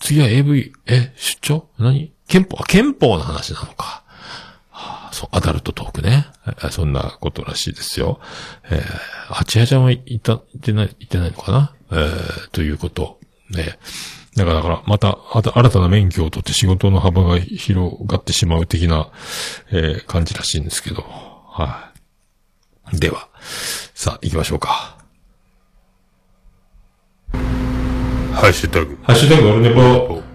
[0.00, 1.68] 次は AV、え、出張？
[1.78, 2.12] 何？
[2.28, 2.62] 憲法？
[2.64, 4.03] 憲法の話なのか。
[5.24, 6.26] はあそう、アダルトトークね。
[6.64, 8.20] えそんなことらしいですよ。
[8.70, 11.72] えー、八谷ちゃんはいた、いってない、いってないのかな？
[11.92, 13.18] えー、ということ。
[13.50, 13.78] ね。
[14.36, 19.10] だから、だから、また、あた新たな免許を取って仕事の幅が広がってしまう的な、
[19.70, 21.04] えー、感じらしいんですけど。
[21.48, 21.92] は
[22.92, 22.98] い。
[22.98, 23.28] では、
[23.94, 24.98] さあ、行きましょうか。
[27.32, 28.98] ハッシュタグ。
[29.04, 30.33] ハッシュタグオルネポ。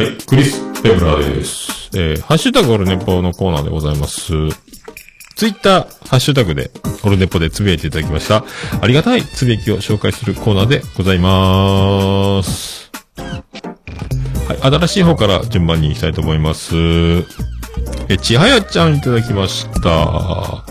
[0.00, 1.90] はい、クリス・ペブラーです。
[1.92, 4.32] えー、ハッシュタグオルネポのコーナーでございます。
[5.36, 6.70] ツイッター、ハッシュタグで、
[7.04, 8.42] オルネポでつぶやいていただきました。
[8.80, 12.90] ありがたいつぶやきを紹介するコーナーでございます。
[14.48, 16.74] はい、新しい方から順番に行きたいと思います。
[18.08, 20.64] え、ちはやちゃんいただきました。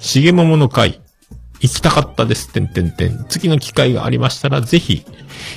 [0.00, 1.01] しげももの会。
[1.62, 2.52] 行きたかったです。
[2.52, 3.24] てんてんてん。
[3.28, 5.06] 次の機会がありましたら、ぜひ。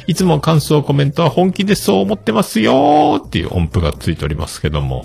[0.08, 5.04] いつも感想コメントは本気でそう思ってますよーっていう音符がついておりますけども。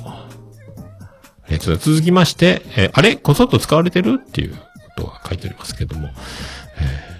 [1.49, 3.17] えー続きまして、えーあれ？
[3.17, 4.21] こそっと使われてる？
[4.25, 4.61] っていうこ
[4.97, 6.09] とが書いてありますけども。
[6.09, 7.11] えー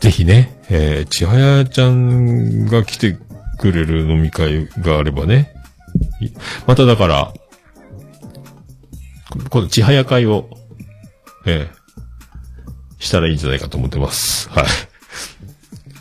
[0.00, 3.18] ぜひね、えー、ちはやちゃんが来て
[3.58, 5.52] くれる飲み会があればね。
[6.68, 7.32] まただから、
[9.50, 10.48] このちはや会を、
[11.46, 11.77] えー
[12.98, 14.48] したらいいんじゃないかと思ってます。
[14.50, 14.64] はい。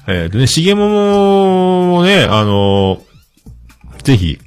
[0.08, 3.08] えー、でね、しげもももね、あのー
[4.04, 4.40] ぜひ、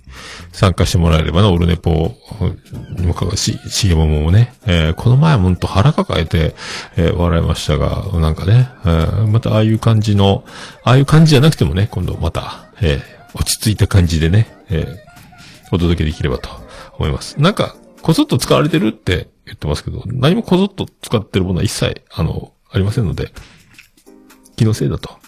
[0.53, 2.15] 参加してもらえればな、オルネポ
[2.97, 6.55] にもかかし、しげもももね、えーこの前はほんと腹抱えて、
[6.97, 10.45] えー笑いましたが、なんかね、えーまたああいう感じの、
[10.83, 13.03] ああいう感じじゃなくてもね、今度また、え
[13.35, 14.87] 落ち着いた感じでね、え
[15.73, 16.49] お届けできればと
[16.99, 17.39] 思います。
[17.39, 23.33] なんか、こそっと使われてるって言ってますけど、何もこそっと使ってるものは一切、あの、ありませんので、
[24.57, 25.19] 気のせいだと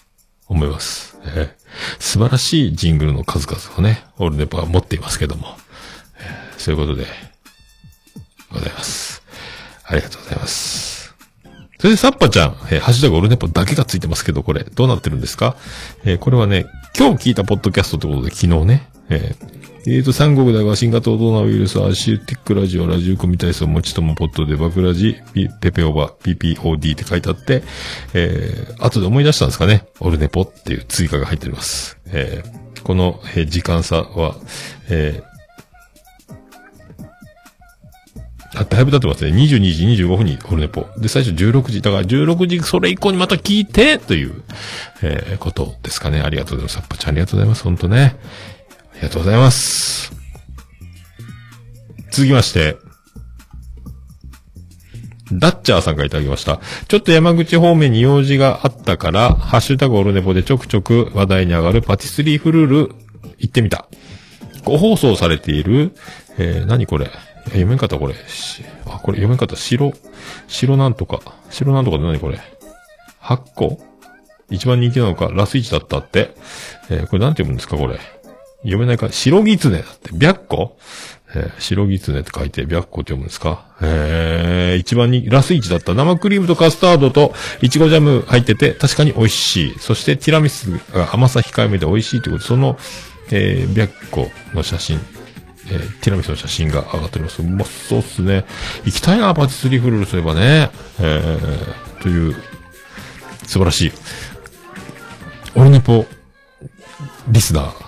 [0.48, 1.18] 思います。
[1.24, 1.62] えー
[1.98, 5.56] 素晴らしいジングルの数々をね、オールネポは持っていますけども、
[6.18, 7.06] えーそういうことで、
[8.52, 9.22] ございます。
[9.84, 11.14] ありがとうございます。
[11.78, 15.56] それで、サッパちゃん、えーハッシュタグオルネポだけがついてますけど、これ、どうなってるんですか？
[16.04, 19.51] えーこれはね、今日聞いたポッドキャストってことで、昨日ね、えー
[19.84, 25.16] えーと、三国だが新型コロナウイルス、アシュティックラジオ、ラジオコミ体操、もちともポットで、バクラジ、
[25.60, 27.64] ペペオバ、PPOD って書いてあって、
[28.14, 29.86] えー、後で思い出したんですかね。
[29.98, 31.98] オルネポっていう追加が入っております。
[32.06, 34.36] えー、この、えー時間差は、
[34.88, 35.32] えー、
[38.60, 39.32] あ、だいぶ経ってますね。
[39.32, 40.86] 22時25分にオルネポ。
[40.98, 41.82] で、最初16時。
[41.82, 44.42] だから16時、それ以降にまた聞いて、という、
[45.02, 46.20] えー、ことですかね。
[46.20, 46.74] ありがとうございます。
[46.74, 47.64] サッパちゃんありがとうございます。
[47.64, 48.16] 本当ね。
[49.02, 50.12] ありがとうございます。
[52.12, 52.76] 続きまして、
[55.32, 56.60] ダッチャーさんからいただきました。
[56.86, 62.94] ちょっと山口方面に用事があったから、ハッシュタグオルネポでちょくちょく話題に上がるパティスリーフルール
[63.38, 63.88] 行ってみた。
[64.62, 65.96] ご放送されている、
[66.38, 67.10] えー、何これ？
[67.46, 68.14] 読めんかったこれ。
[68.86, 69.56] あ、これ読めんかった。
[69.56, 69.94] 白、
[70.46, 71.20] 白なんとか。
[71.50, 72.38] 白なんとかって何これ
[73.20, 73.80] ?8 個？
[74.48, 76.36] 一番人気なのか、ラス1だったって。
[76.88, 77.98] えーこれなんて読むんですかこれ？
[78.62, 79.10] 読めないか。
[79.10, 80.10] 白狐だって。
[80.12, 80.70] 白虎
[81.34, 83.64] えー白狐って書いて、白虎って読むんですか？
[83.80, 85.94] えー、一番に、ラス1だった。
[85.94, 89.78] 生クリームとカスタードとイチゴジャム入ってて、確かに美味しい。
[89.78, 92.78] そしてティラミスが甘さ控えめで美味しいということで、その、
[93.30, 95.00] えー、白虎の写真、
[95.70, 97.42] えーティラミスの写真が上がっております。
[97.42, 98.44] うまそうっすね。
[98.84, 100.70] 行きたいな、パティスリーフルールそういえばね。
[101.00, 102.36] えー、という、
[103.46, 103.92] 素晴らしい。
[105.54, 106.06] オルネポ、
[107.28, 107.81] リスナー、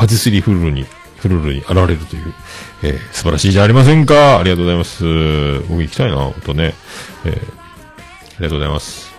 [0.00, 0.86] パティスリーフルルに、
[1.18, 2.34] フルルに現れるという、
[2.82, 4.38] えー素晴らしいじゃありませんか。
[4.38, 5.04] ありがとうございます。
[5.68, 6.74] 僕行きたいな、ほんとね。
[7.26, 9.12] えーありがとうございます。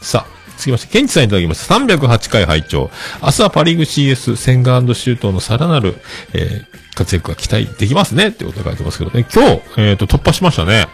[0.00, 1.74] さあ、続きまして、ケンチさんいただきました。
[1.74, 2.90] 308回拝聴
[3.20, 5.96] 明日はパリーグ CS、センガーシュートのさらなる、
[6.34, 9.26] えー活躍が期待できますねってことが書いてますけどね。
[9.34, 10.88] 今日、えっ、と、突破しましたね。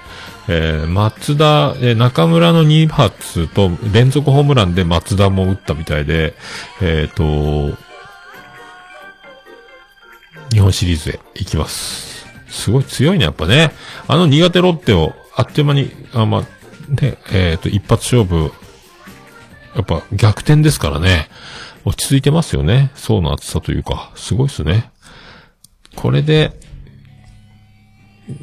[0.49, 6.35] えー松田、えー中村の2発と連続ホームランで松田も打ったみたいで、
[6.81, 7.77] えっ、と、
[10.53, 12.27] 日本シリーズへ行きます。
[12.49, 13.73] すごい強いね、やっぱね。
[14.07, 16.43] あの苦手ロッテをあっという間に、あ、まあ、
[17.03, 18.53] ね、えっ、と、一発勝負、
[19.75, 21.29] やっぱ逆転ですからね。
[21.85, 22.91] 落ち着いてますよね。
[22.95, 24.91] 層の厚さというか、すごいっすね。
[25.97, 26.53] これで、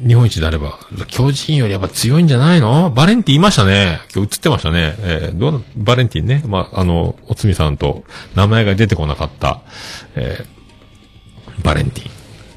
[0.04, 2.90] 日本一であれば、巨人よりやっぱ強いんじゃないの？
[2.90, 4.00] バレンティンいましたね。
[4.12, 4.96] 今日映ってましたね。
[4.98, 6.42] えーどうな、バレンティンね。
[6.46, 8.02] まあ、あの、おつみさんと
[8.34, 9.62] 名前が出てこなかった、
[10.16, 12.10] えーバレンティン。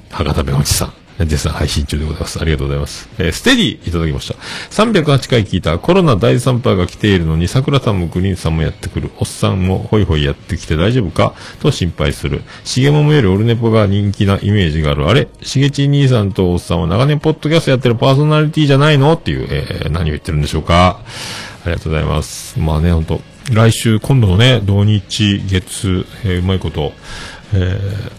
[0.10, 0.94] 博多弁おじさん。
[1.20, 2.40] 絶賛配信中でございます。
[2.40, 3.10] ありがとうございます。
[3.18, 4.36] えーステディいただきました。
[4.72, 9.12] 308回聞いたコロナ第3波が来ているのに桜さんもグリーンさんもやってくる。
[9.18, 11.34] おっさんもホイホイやってきて大丈夫か？
[11.62, 12.42] と心配する。
[12.64, 15.08] しげももよりオルネポが人気なイメージがある。
[15.10, 15.28] あれ？
[15.42, 19.14] しげち兄さんとおっさんは長年ポッドキャストやってるパーソナリティじゃないの？
[19.14, 21.02] っていう、えー何を言ってるんでしょうか？
[21.66, 22.58] ありがとうございます。
[22.60, 26.94] まあね、本当来週、今度のね、土日、月、えーうまいこと、
[27.54, 28.19] えー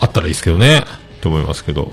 [0.00, 0.84] あったらいいですけどね、
[1.20, 1.92] と思いますけど。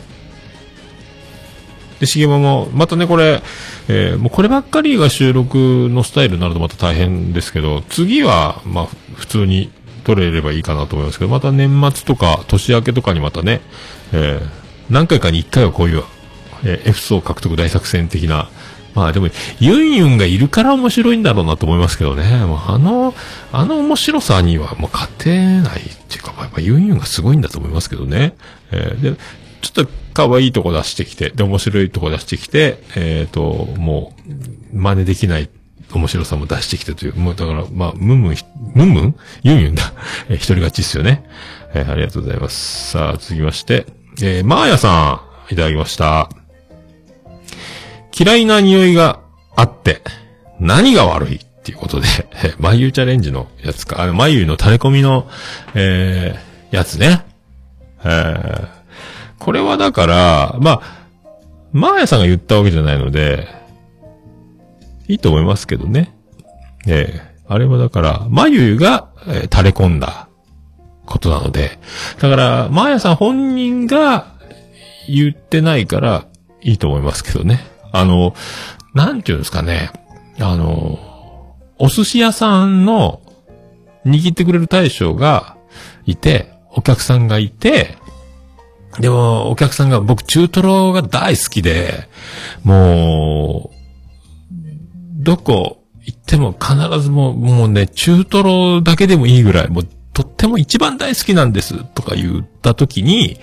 [1.99, 3.41] で、しげもも、またね、これ、
[3.87, 5.57] えーもうこればっかりが収録
[5.89, 9.71] のスタイルになるとまた大変ですけど、次は、まあ、普通に
[10.03, 13.61] 撮れればいいかなと思いますけど、また年末とか年明けとかにまたね、
[14.13, 16.03] えー何回かに一回はこういう、
[16.63, 18.49] えー F 層獲得大作戦的な、
[18.93, 19.27] まあでも、
[19.59, 22.45] ユンユンがいるから面白いんだろうなと思いますけどね。
[22.45, 23.13] もうあの、
[23.51, 28.35] あの面白さにはもう勝てないっていうか、まあ、やっぱユンユンがすごいんだと思いますけどね。
[28.71, 29.17] えーで、
[29.61, 34.13] ちょっと可愛いとこ出してきて、で、面白いとこ出してきて、えっ、と、も
[34.73, 35.49] う、真似できない
[35.93, 38.35] 面白さも出してきてという、もうだから、まあ、ムンムン、
[38.73, 39.15] ムンムン？
[39.43, 39.93] ユンユンだ。
[40.29, 41.23] えー一人勝ちですよね。
[41.73, 42.91] えーありがとうございます。
[42.91, 43.85] さあ、続きまして、
[44.21, 46.29] えー、マーヤさん、いただきました。
[48.17, 49.19] 嫌いな匂いが
[49.55, 50.01] あって、
[50.59, 51.39] 何が悪い？
[51.67, 52.07] っていうことで、
[52.43, 55.27] えー眉チャレンジのやつか、あの、眉の垂れ込みの、
[55.75, 57.25] えーやつね。
[58.03, 58.67] えー
[59.37, 60.81] これはだから、まあ、
[61.71, 63.47] マーヤさんが言ったわけじゃないので、
[65.07, 66.13] いいと思いますけどね。
[66.87, 70.27] ええあれはだから、眉が、えー垂れ込んだ
[71.05, 71.79] ことなので、
[72.19, 74.27] だから、マーヤさん本人が
[75.09, 76.25] 言ってないから
[76.61, 77.65] いいと思いますけどね。
[77.91, 78.33] あの、
[78.93, 79.91] なんていうんですかね。
[80.39, 81.06] あの、
[81.79, 83.21] お寿司屋さんの
[84.05, 85.57] 握ってくれる大将が
[86.05, 87.97] いて、お客さんがいて、
[88.99, 92.09] でも、お客さんが、僕、中トロが大好きで、
[92.63, 93.77] もう、
[95.23, 103.37] どこ行っても必ずもう、もうね、中トロだけでもいいぐらい、もう、とっても一番大好きなんです、とか言った時に、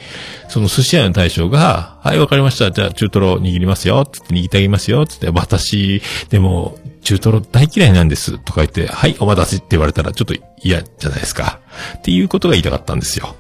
[0.49, 2.73] その寿司屋の大将が、はい、わかりました。
[2.73, 8.39] じゃあ、中トロ握りますよ、つって握ってあげますよ、つって、私、でも、中トロ大嫌いなんです。
[8.39, 11.61] とか言って、はい、お待たせって言われたらちょっと嫌じゃないですか。
[11.99, 13.37] っていうことが言いたかったんですよ。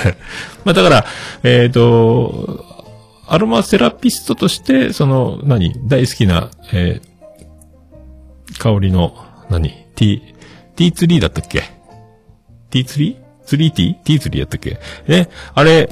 [0.64, 1.06] まあだから、
[1.44, 2.64] えっ、と、
[3.28, 7.14] アロマセラピストとして、その、何、大好きな、えー
[8.58, 9.16] 香りの、
[9.50, 10.34] 何 ?t、
[10.76, 11.64] t ツリーだったっけ
[12.70, 14.78] ?t ツリー ?3t?t ツリーやったっけ？
[15.08, 15.88] ね、あれ、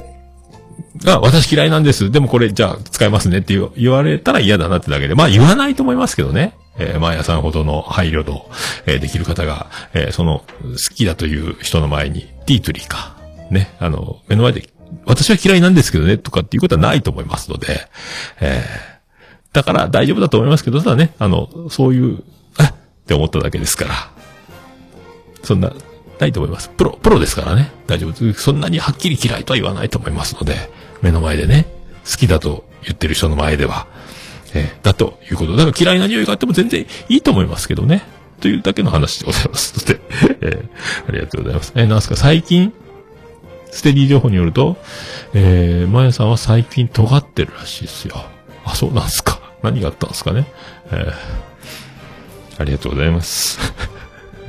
[1.03, 2.11] が、私嫌いなんです。
[2.11, 5.15] でもこれ、じゃあ、使いますねって言われたら嫌だなってだけで。
[5.15, 6.53] まあ、言わないと思いますけどね。
[6.77, 8.49] えー、マーヤさんほどの配慮度、
[8.85, 13.15] えーできる方が、えーその、好きだという人の前に、ティートリーか。
[13.51, 13.75] ね。
[13.79, 14.69] あの、目の前で、
[15.05, 17.87] 私は嫌いなんですけどね、とかっていうことはないと思いますので、
[18.41, 18.93] えー
[19.53, 22.23] だから大丈夫だと思いますけど、ただね、あの、そういう、
[22.57, 23.93] あっって思っただけですから。
[25.43, 25.71] そんな、
[26.19, 26.69] ないと思います。
[26.69, 27.71] プロ、プロですからね。
[27.85, 28.33] 大丈夫。
[28.33, 30.55] そんなにはっきり嫌いとは言わないと思いますので、
[31.01, 31.67] 目の前でね、
[32.09, 33.85] 好きだと言ってる人の前では、
[34.53, 35.55] えだということ。
[35.55, 38.03] だから嫌いな匂いがあっても全然いいと思いますけどね。
[38.39, 40.01] というだけの話でございますので、
[40.41, 41.73] えーありがとうございます。
[41.75, 42.73] えーなんすか、最近、
[43.71, 44.77] ステディ情報によると、
[45.33, 48.23] えー、マヤさんは最近尖ってるらしいですよ。
[48.65, 49.39] あ、そうなんすか。
[49.63, 50.47] 何があったんすかね。
[50.91, 51.13] えー
[52.59, 53.59] ありがとうございます。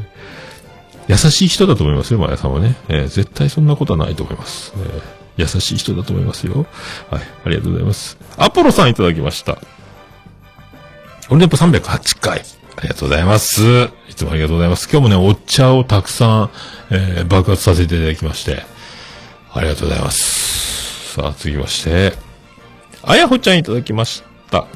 [1.08, 2.76] 優しい人だと思いますよ、マヤさんはね。
[2.88, 4.74] えー絶対そんなことはないと思います。
[4.76, 6.64] えー優しい人だと思いますよ。
[7.10, 8.16] はい、ありがとうございます。
[8.36, 9.58] アポロさんいただきました。
[11.30, 12.42] オルネポ308回。
[12.76, 13.62] ありがとうございます。
[14.10, 14.90] いつもありがとうございます。
[14.90, 16.50] 今日もね、お茶をたくさん、
[16.90, 18.62] えー爆発させていただきまして、
[19.50, 21.14] ありがとうございます。
[21.14, 22.12] さあ、続きまして、
[23.02, 24.66] あやほちゃんいただきました。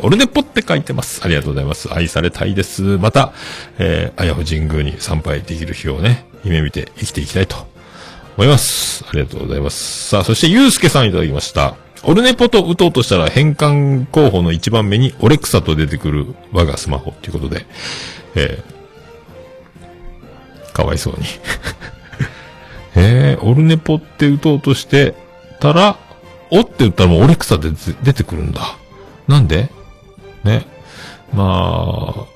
[0.00, 1.20] オルネポって書いてます。
[1.22, 1.92] ありがとうございます。
[1.92, 2.82] 愛されたいです。
[2.96, 3.32] また、
[3.78, 7.56] えー、あやほ神宮に参拝できる日をね、夢見て生きていきたいと
[8.38, 9.04] 思います。
[9.06, 10.08] ありがとうございます。
[10.08, 11.74] さあ、そしてゆうすけさんいただきました。
[12.04, 17.66] オルネポと打とうとしたら変換候補の一番目にオレクサと出てくる我がスマホということで、
[18.34, 21.26] えー、かわいそうに。
[22.96, 25.14] えー、オルネポって打とうとして
[25.60, 25.96] たら、
[26.50, 27.70] おって打ったらもうオレクサで
[28.02, 28.76] 出てくるんだ。
[29.28, 29.70] なんで？
[30.42, 30.66] ね。
[31.32, 32.26] まあ、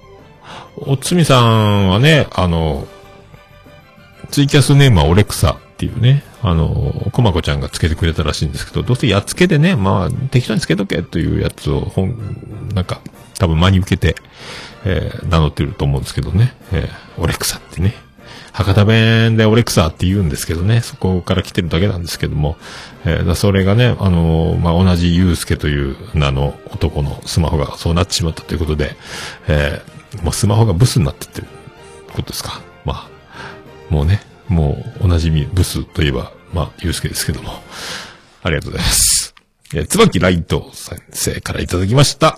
[0.77, 2.87] おつみさんはね、あの、
[4.31, 12.15] ツイキャスネームはオレクサっていうね、あの、コマコちゃんがつけてくれたらしいんですけど、どうせやっつけでね、まあ、適当につけとけというやつを、本、
[12.75, 13.01] なんか、
[13.39, 14.17] 多分真に受けて、
[14.85, 17.95] えー名乗ってると思うんですけどね、えーオレクサってね。
[18.53, 22.57] 博多弁でオレクサって言うんですけどね、そこから来てるだけなんですけども、
[23.05, 28.97] えーそれがね、あのーまあ、同じユウスケという名の男のスマホがそうなってしまったということで、
[29.49, 31.49] えーもうスマホがブスになってってる
[32.13, 32.61] ことですか。
[32.85, 33.11] まあ、
[33.91, 37.51] もうね、もうおなじみブスといえば、まあ、ユウスケですけども、
[38.43, 39.35] ありがとうございます。
[39.75, 42.37] えー、椿ライト先生からいただきました。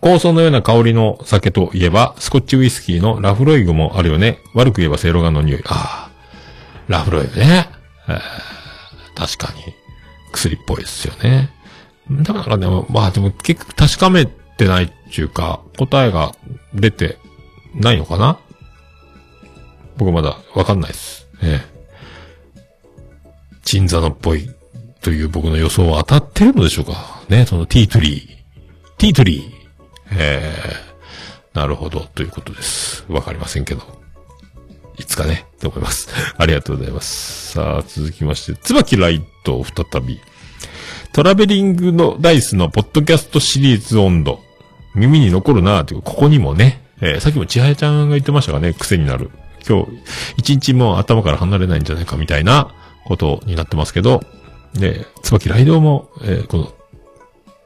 [0.00, 4.38] 香草のような香りの酒といえば、スコッチウイスキーのラフロイグもあるよね。
[4.54, 5.62] 悪く言えばセイロガンの匂い。
[5.66, 6.10] ああ、
[6.88, 7.68] ラフロイグね。
[9.14, 9.74] 確かに、
[10.32, 11.50] 薬っぽいですよね。
[12.10, 16.34] だからね、まあでも結局確かめてないっていうか、答えが
[16.74, 17.18] 出て
[17.74, 18.38] ないのかな
[19.96, 21.28] 僕まだわかんないです。
[21.42, 21.75] ええ。
[23.66, 24.48] チンザノっぽい
[25.02, 28.28] という僕の予想は当たってるのでしょうかね、そのティートリー。
[28.96, 29.42] ティートリー。
[30.12, 30.86] ええ
[31.52, 33.04] なるほど、ということです。
[33.08, 33.82] わかりませんけど。
[34.98, 36.08] いつかね、と思います。
[36.38, 37.52] ありがとうございます。
[37.54, 40.20] さあ、続きまして、椿ライト、再び。
[41.12, 44.40] トラベリングのダイスのポッドキャストシリーズ温度。
[44.94, 49.32] 耳に残るなという、ここにもね、えーさっきも千早ちゃんが言ってましたがね、癖になる。
[49.68, 49.90] 今日、
[50.36, 52.72] 一日も頭から離れないんじゃないかみたいな
[53.06, 54.22] ことになってますけど、
[54.74, 56.72] で、椿ライドも、えーこの、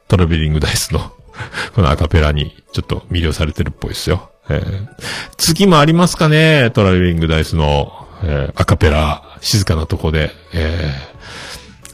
[0.07, 1.11] トラベリングダイスの、
[1.75, 4.29] このアカペラにちょっと魅了されてるっぽいですよ。
[4.49, 4.87] えー
[5.37, 11.11] 次もありますかねトラベリングダイスの、えーアカペラ、静かなとこで、えー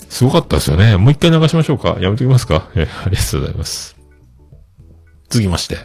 [0.10, 0.98] すごかったですよね。
[0.98, 3.96] もう一回流しましょうかやめときますかえーありがとうございます。
[5.30, 5.78] 続きまして。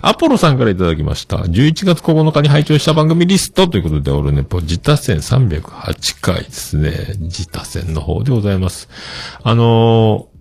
[0.00, 1.38] アポロさんからいただきました。
[1.38, 7.14] 11月9日に拝聴した番組リストということで、オルネポ、自他戦308回ですね。
[7.18, 8.88] 自他戦の方でございます。
[9.42, 10.36] あのー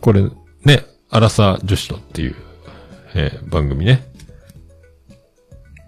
[0.00, 0.22] これ、
[0.64, 2.36] ね、アラサー女子のっていう、
[3.14, 4.06] えー番組ね。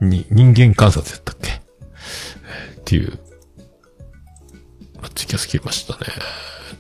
[0.01, 3.19] に、人間観察やったっけ、っていう、
[5.01, 6.01] まあツイキャス切れましたね。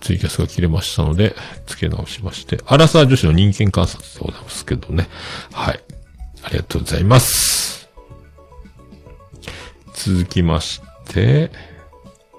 [0.00, 1.34] ツイキャスが切れましたので、
[1.66, 5.08] 付け直しまして、アラサー女子の人間観察でございますけどね。
[5.52, 5.80] はい。
[6.42, 7.88] ありがとうございます。
[9.94, 11.50] 続きまして、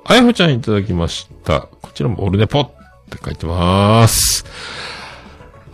[0.04, 1.62] あやほちゃんいただきました。
[1.62, 2.72] こちらもオルネポっ
[3.10, 4.46] て書いてます。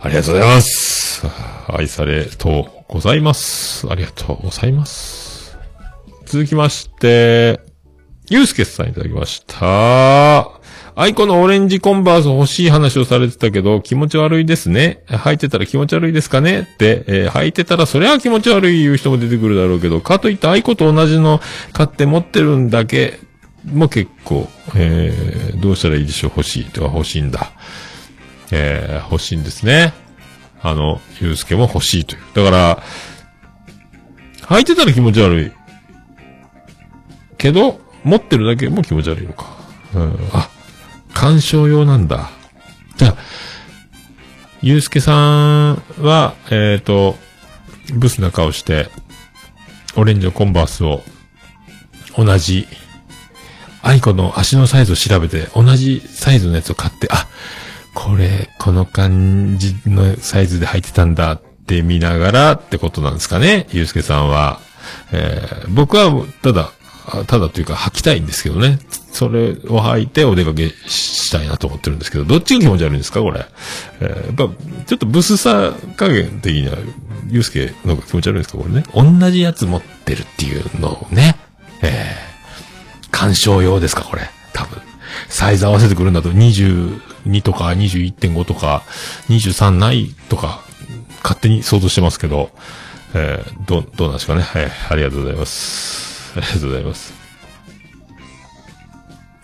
[0.00, 1.26] ありがとうございます。
[1.68, 3.90] 愛されとうございます。
[3.90, 5.56] ありがとうございます。
[6.26, 7.60] 続きまして、
[8.28, 10.57] ゆうすけさんいただきました。
[11.00, 15.04] アイコのオレンジコンバース欲しい話をされてたけど、気持ち悪いですね。
[15.06, 16.62] 履いてたら気持ち悪いですかね？
[16.62, 21.40] って、えー履いてたらそれは気持ち悪い言う人も出てくるだろうけど、かといってアイコと同じの
[21.72, 23.20] 買って持ってるんだけ
[23.64, 26.32] も結構、えーどうしたらいいでしょう？
[26.36, 27.52] 欲しいとか欲しいんだ。
[28.50, 29.94] えー欲しいんですね。
[30.60, 32.22] あの、ゆうすけも欲しいという。
[32.34, 32.82] だから、
[34.48, 35.52] 履いてたら気持ち悪い。
[37.36, 39.46] けど、持ってるだけも気持ち悪いのか。
[39.94, 40.50] うん、あ、
[41.18, 42.30] 鑑賞用なんだ。
[42.96, 43.16] じゃあ、
[44.62, 47.16] ゆうすけさんは、えっ、と、
[47.92, 48.88] ブスな顔して、
[49.96, 51.02] オレンジのコンバースを、
[52.16, 52.68] 同じ、
[53.82, 57.26] アイコの足のサイズを調べて、同じサイズのやつを買って、あ、
[57.94, 64.60] これ、この感じのサイズで履いてたんだって見ながらってことなんですかね、ゆうすけさんは。
[65.10, 66.12] えー僕は、
[66.42, 66.70] ただ、
[67.26, 68.78] ただというか履きたいんですけどね。
[69.12, 73.46] それを履いてお出かけしたいなと思ってるんですけど、どっちが気持ち悪いんですかこれ？
[74.00, 74.54] えーやっぱ、
[74.84, 76.76] ちょっとブスさ加減的には、
[77.28, 78.84] ゆうすけの方が気持ち悪いんですかこれね？
[78.94, 81.36] 同じやつ持ってるっていうのをね。
[81.82, 82.28] えー
[83.10, 84.22] 鑑賞用ですかこれ？
[84.52, 84.80] 多分。
[85.28, 88.84] サイズ合わせてくるんだと22とか21.5とか
[89.28, 90.60] 23ないとか、
[91.22, 92.50] 勝手に想像してますけど、
[93.14, 94.42] えーど、どうなんですかね？
[94.42, 96.07] はい、ありがとうございます。
[96.36, 97.12] ありがとうございます。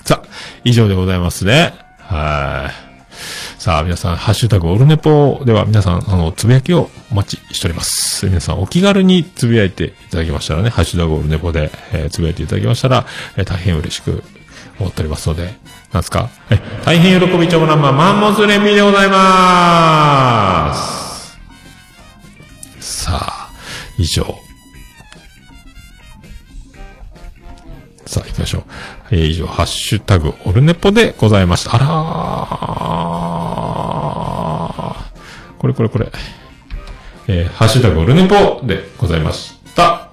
[0.05, 0.29] さあ、
[0.65, 1.75] 以上でございますね。
[1.99, 3.61] はい。
[3.61, 8.27] さあ、皆さん、ハッシュタグオルネポでは皆さん、あの、つぶやきをお待ちしております。
[8.27, 13.07] 皆さん、お気軽につぶやいていただきましたらね、ハッシュタグオルネポで、えーつぶやいていただきましたら、
[13.37, 14.23] えー大変嬉しく
[14.79, 15.55] 思っておりますので、
[15.93, 16.29] なんすか？
[16.49, 16.61] はい。
[16.85, 20.75] 大変喜びちょもらんま、マンモスレミでございまー
[22.83, 23.07] す。
[23.07, 23.51] さあ、
[23.97, 24.44] 以上。
[28.07, 28.65] さあ、行きましょう。
[29.13, 31.75] えー以上、ハッシュタグ、オルネポでございました。
[31.75, 35.59] あらー。
[35.59, 36.13] これこれこれ。
[37.29, 40.11] えーハッシュタグ、オルネポでございました。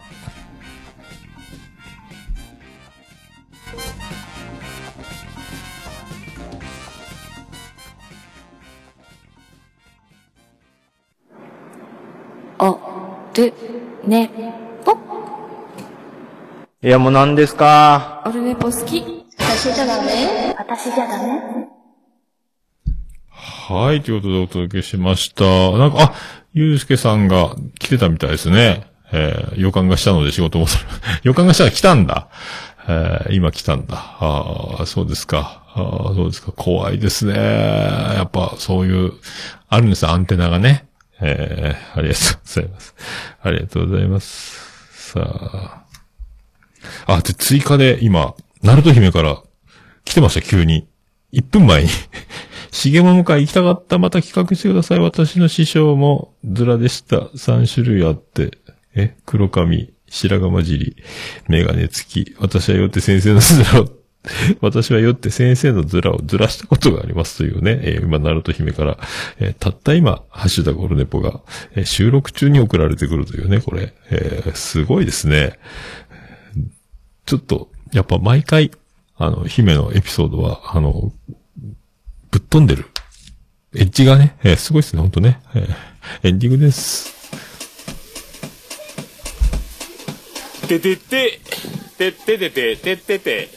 [12.60, 12.80] お、
[13.36, 13.54] る、
[14.06, 14.30] ね、
[16.84, 18.24] いや、もう何ですか？
[18.26, 19.04] オルネポ好き。
[19.38, 20.56] 私じゃダメ？
[20.58, 21.68] 私じゃダメ？
[23.30, 25.44] はい、ということでお届けしました。
[25.78, 26.14] なんか、あ、
[26.54, 28.88] ゆうすけさんが来てたみたいですね。
[29.14, 30.86] えー予感がしたので仕事もする。
[31.22, 32.30] 予感がしたら来たんだ。
[32.88, 33.98] えー今来たんだ。
[34.20, 35.62] ああ、そうですか。
[35.76, 36.52] ああ、そうですか。
[36.52, 37.36] 怖いですね。
[37.36, 39.14] やっぱ、そういう、
[39.70, 40.88] あるんですよ、アンテナがね。
[41.20, 42.96] えーありがとうございます。
[43.44, 45.12] ありがとうございます。
[45.12, 45.81] さあ。
[47.06, 49.42] あ、で、追加で今、ナルト姫から
[50.06, 50.88] 来てました、急に。
[51.34, 51.90] 1分前に。
[52.72, 53.98] しげもも会行きたかった。
[53.98, 55.00] また企画してください。
[55.00, 57.18] 私の師匠もズラでした。
[57.18, 58.58] 3種類あって。
[58.96, 60.96] え、黒髪、白髪尻、
[61.48, 62.36] メガネ付き。
[62.40, 63.90] 私はよって先生のズラを、
[64.62, 67.80] 私はよって先生のズラをずらしたことがありますというね。
[67.84, 68.98] えー今、ナルト姫から、
[69.40, 71.42] えーたった今、ハッシュタグオルネポが、
[71.76, 73.94] えー収録中に送られてくるというね、これ。
[74.12, 75.58] えすごいですね。
[77.32, 78.72] ちょっと、やっぱ毎回、
[79.16, 81.14] あの、姫のエピソードは、あの、
[82.30, 82.88] ぶっ飛んでる。
[83.74, 85.40] エッジがね、えーすごいですね、ほんとね。
[85.56, 87.10] えーエンディングです。
[90.68, 91.40] ててて、
[91.98, 93.50] てててて、ててて、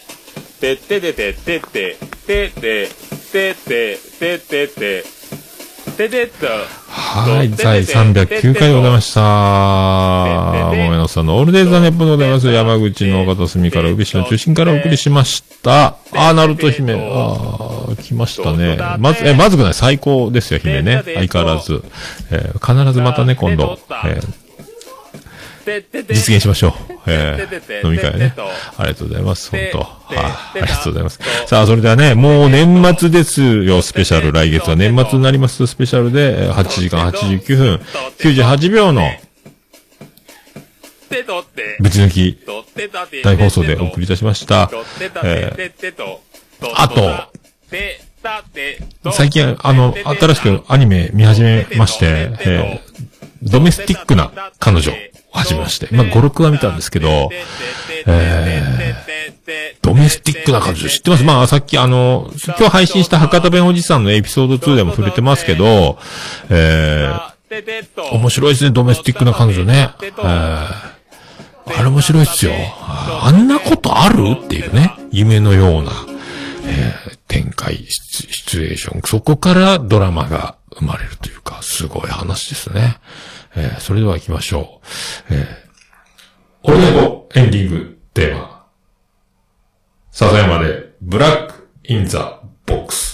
[0.61, 1.97] てててて、てて、
[2.27, 2.89] てて、
[3.27, 5.24] てて、ててて、てて
[5.95, 6.47] と。
[6.88, 9.20] はい、第309回でございました。
[9.20, 12.49] もめのさんのオールデイズ・ザ・ネッポでございます。
[12.49, 15.86] 山口の片隅から、宇部市の中心からお送りしました。
[15.86, 16.95] あー、ナルト姫。
[16.95, 18.76] あー、来ましたね。
[18.99, 21.03] まず、え、まずくない最高ですよ、姫ね。
[21.05, 21.82] 相変わらず。
[22.30, 24.43] えー必ずまたね、今度、えー
[25.65, 26.73] 実現しましょう。
[27.07, 28.35] えー、飲み会ね。
[28.77, 29.51] ありがとうございます。
[29.51, 29.79] 本当。
[29.79, 31.19] はい、ありがとうございます。
[31.47, 34.33] さあ、それではね、もう年末ですよ、スペシャル。
[34.33, 37.81] 来月は年末になります、スペシャルで、えー8時間89分、
[38.19, 39.03] 98秒の
[41.81, 42.39] ぶち抜き。
[43.23, 44.69] 大放送でお送りいたしました。
[45.23, 46.19] えー。
[46.75, 47.31] あと、
[49.12, 52.95] 最近、あの、新しくアニメ見始めまして、えー
[53.45, 54.91] ドメスティックな彼女。
[54.91, 54.95] を
[55.35, 57.30] 始めまして、まあ、5、6話見たんですけど、
[58.07, 65.99] えー、ドメスティックな彼女知ってますまあ、さっきあの、今日配信した博多弁おじさんのエピソード2でも触れてますけど、
[66.51, 69.91] えー、面白いですね、ドメスティックな彼女ね。
[70.01, 70.95] えー
[71.66, 72.53] あれ面白いっすよ。
[72.82, 74.37] あんなことある？
[74.45, 75.93] っていうね、夢のような、
[76.66, 79.03] えー展開シ、シチュエーション。
[79.03, 82.99] そこからドラマが生まれるというか、すごい話ですね。
[83.57, 84.80] えーそれでは行きましょ
[85.30, 85.34] う。
[85.34, 88.66] えー、オルネポエンディングテーマ。
[90.11, 93.14] 笹山で、ブラックインザボックス。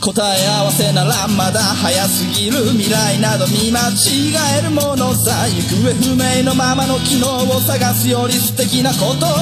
[0.00, 9.34] 答え合わせならまだ早すぎる未来など見間違えるものさ行方不明のままの昨日を探すより素敵なこと語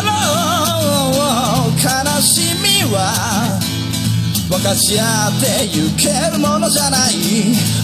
[0.00, 0.54] ろう。
[1.74, 1.90] 悲
[2.22, 3.58] しみは
[4.48, 7.14] 分かち合ってゆけるものじゃない。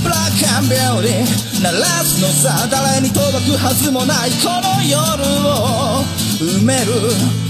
[0.03, 0.69] ブラックアン。
[0.69, 4.31] ビューティー鳴らすのさ誰に届くはずもない。
[4.31, 4.97] この夜
[5.45, 6.05] を
[6.39, 7.50] 埋める。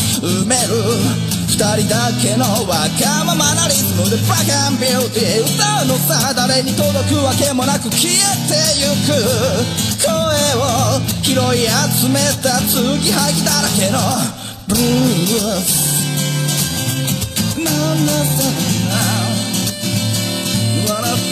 [0.19, 0.75] 埋める
[1.47, 8.17] 二人だけのわがままなリズムでブラックアンビューティー歌うのさ誰に届くわけもなく消え
[8.49, 9.13] てゆく。
[10.01, 13.99] 声を拾い集めた継ぎはぎだらけの
[14.67, 15.91] ブルース。
[17.57, 18.41] なんださ
[20.87, 21.31] 笑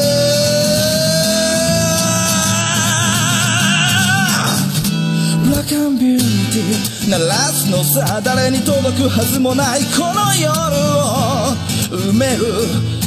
[5.71, 10.51] ブラックアンビューティー鳴らすのさ誰に届くはずもないこの夜
[10.99, 11.55] を
[12.11, 12.43] 埋める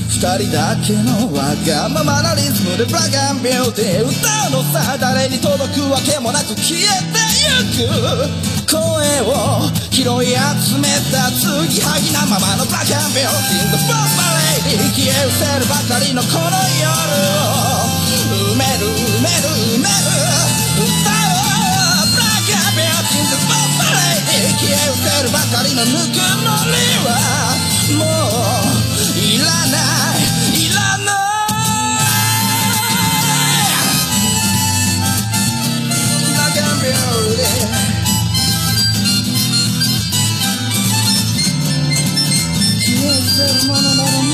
[0.08, 4.16] 二人だけのわがままなリズムでブラッンビューティー歌
[4.48, 8.80] うのさ誰に届くわけもなく消えてゆく声
[9.28, 16.48] を拾い集めた継ぎはぎなままのブラッンビューティー The f o r m a Lady 消え失せるばかりのこの
[16.80, 16.96] 夜
[17.28, 17.92] を
[18.56, 21.03] 埋める埋める埋める
[24.64, 27.10] 消え失せるばかりのぬくもりは
[27.98, 29.76] もういらな
[30.16, 30.24] い
[30.56, 31.14] いらない
[36.24, 37.68] ブラックアンビューティー
[42.80, 44.33] 消え失せるものなら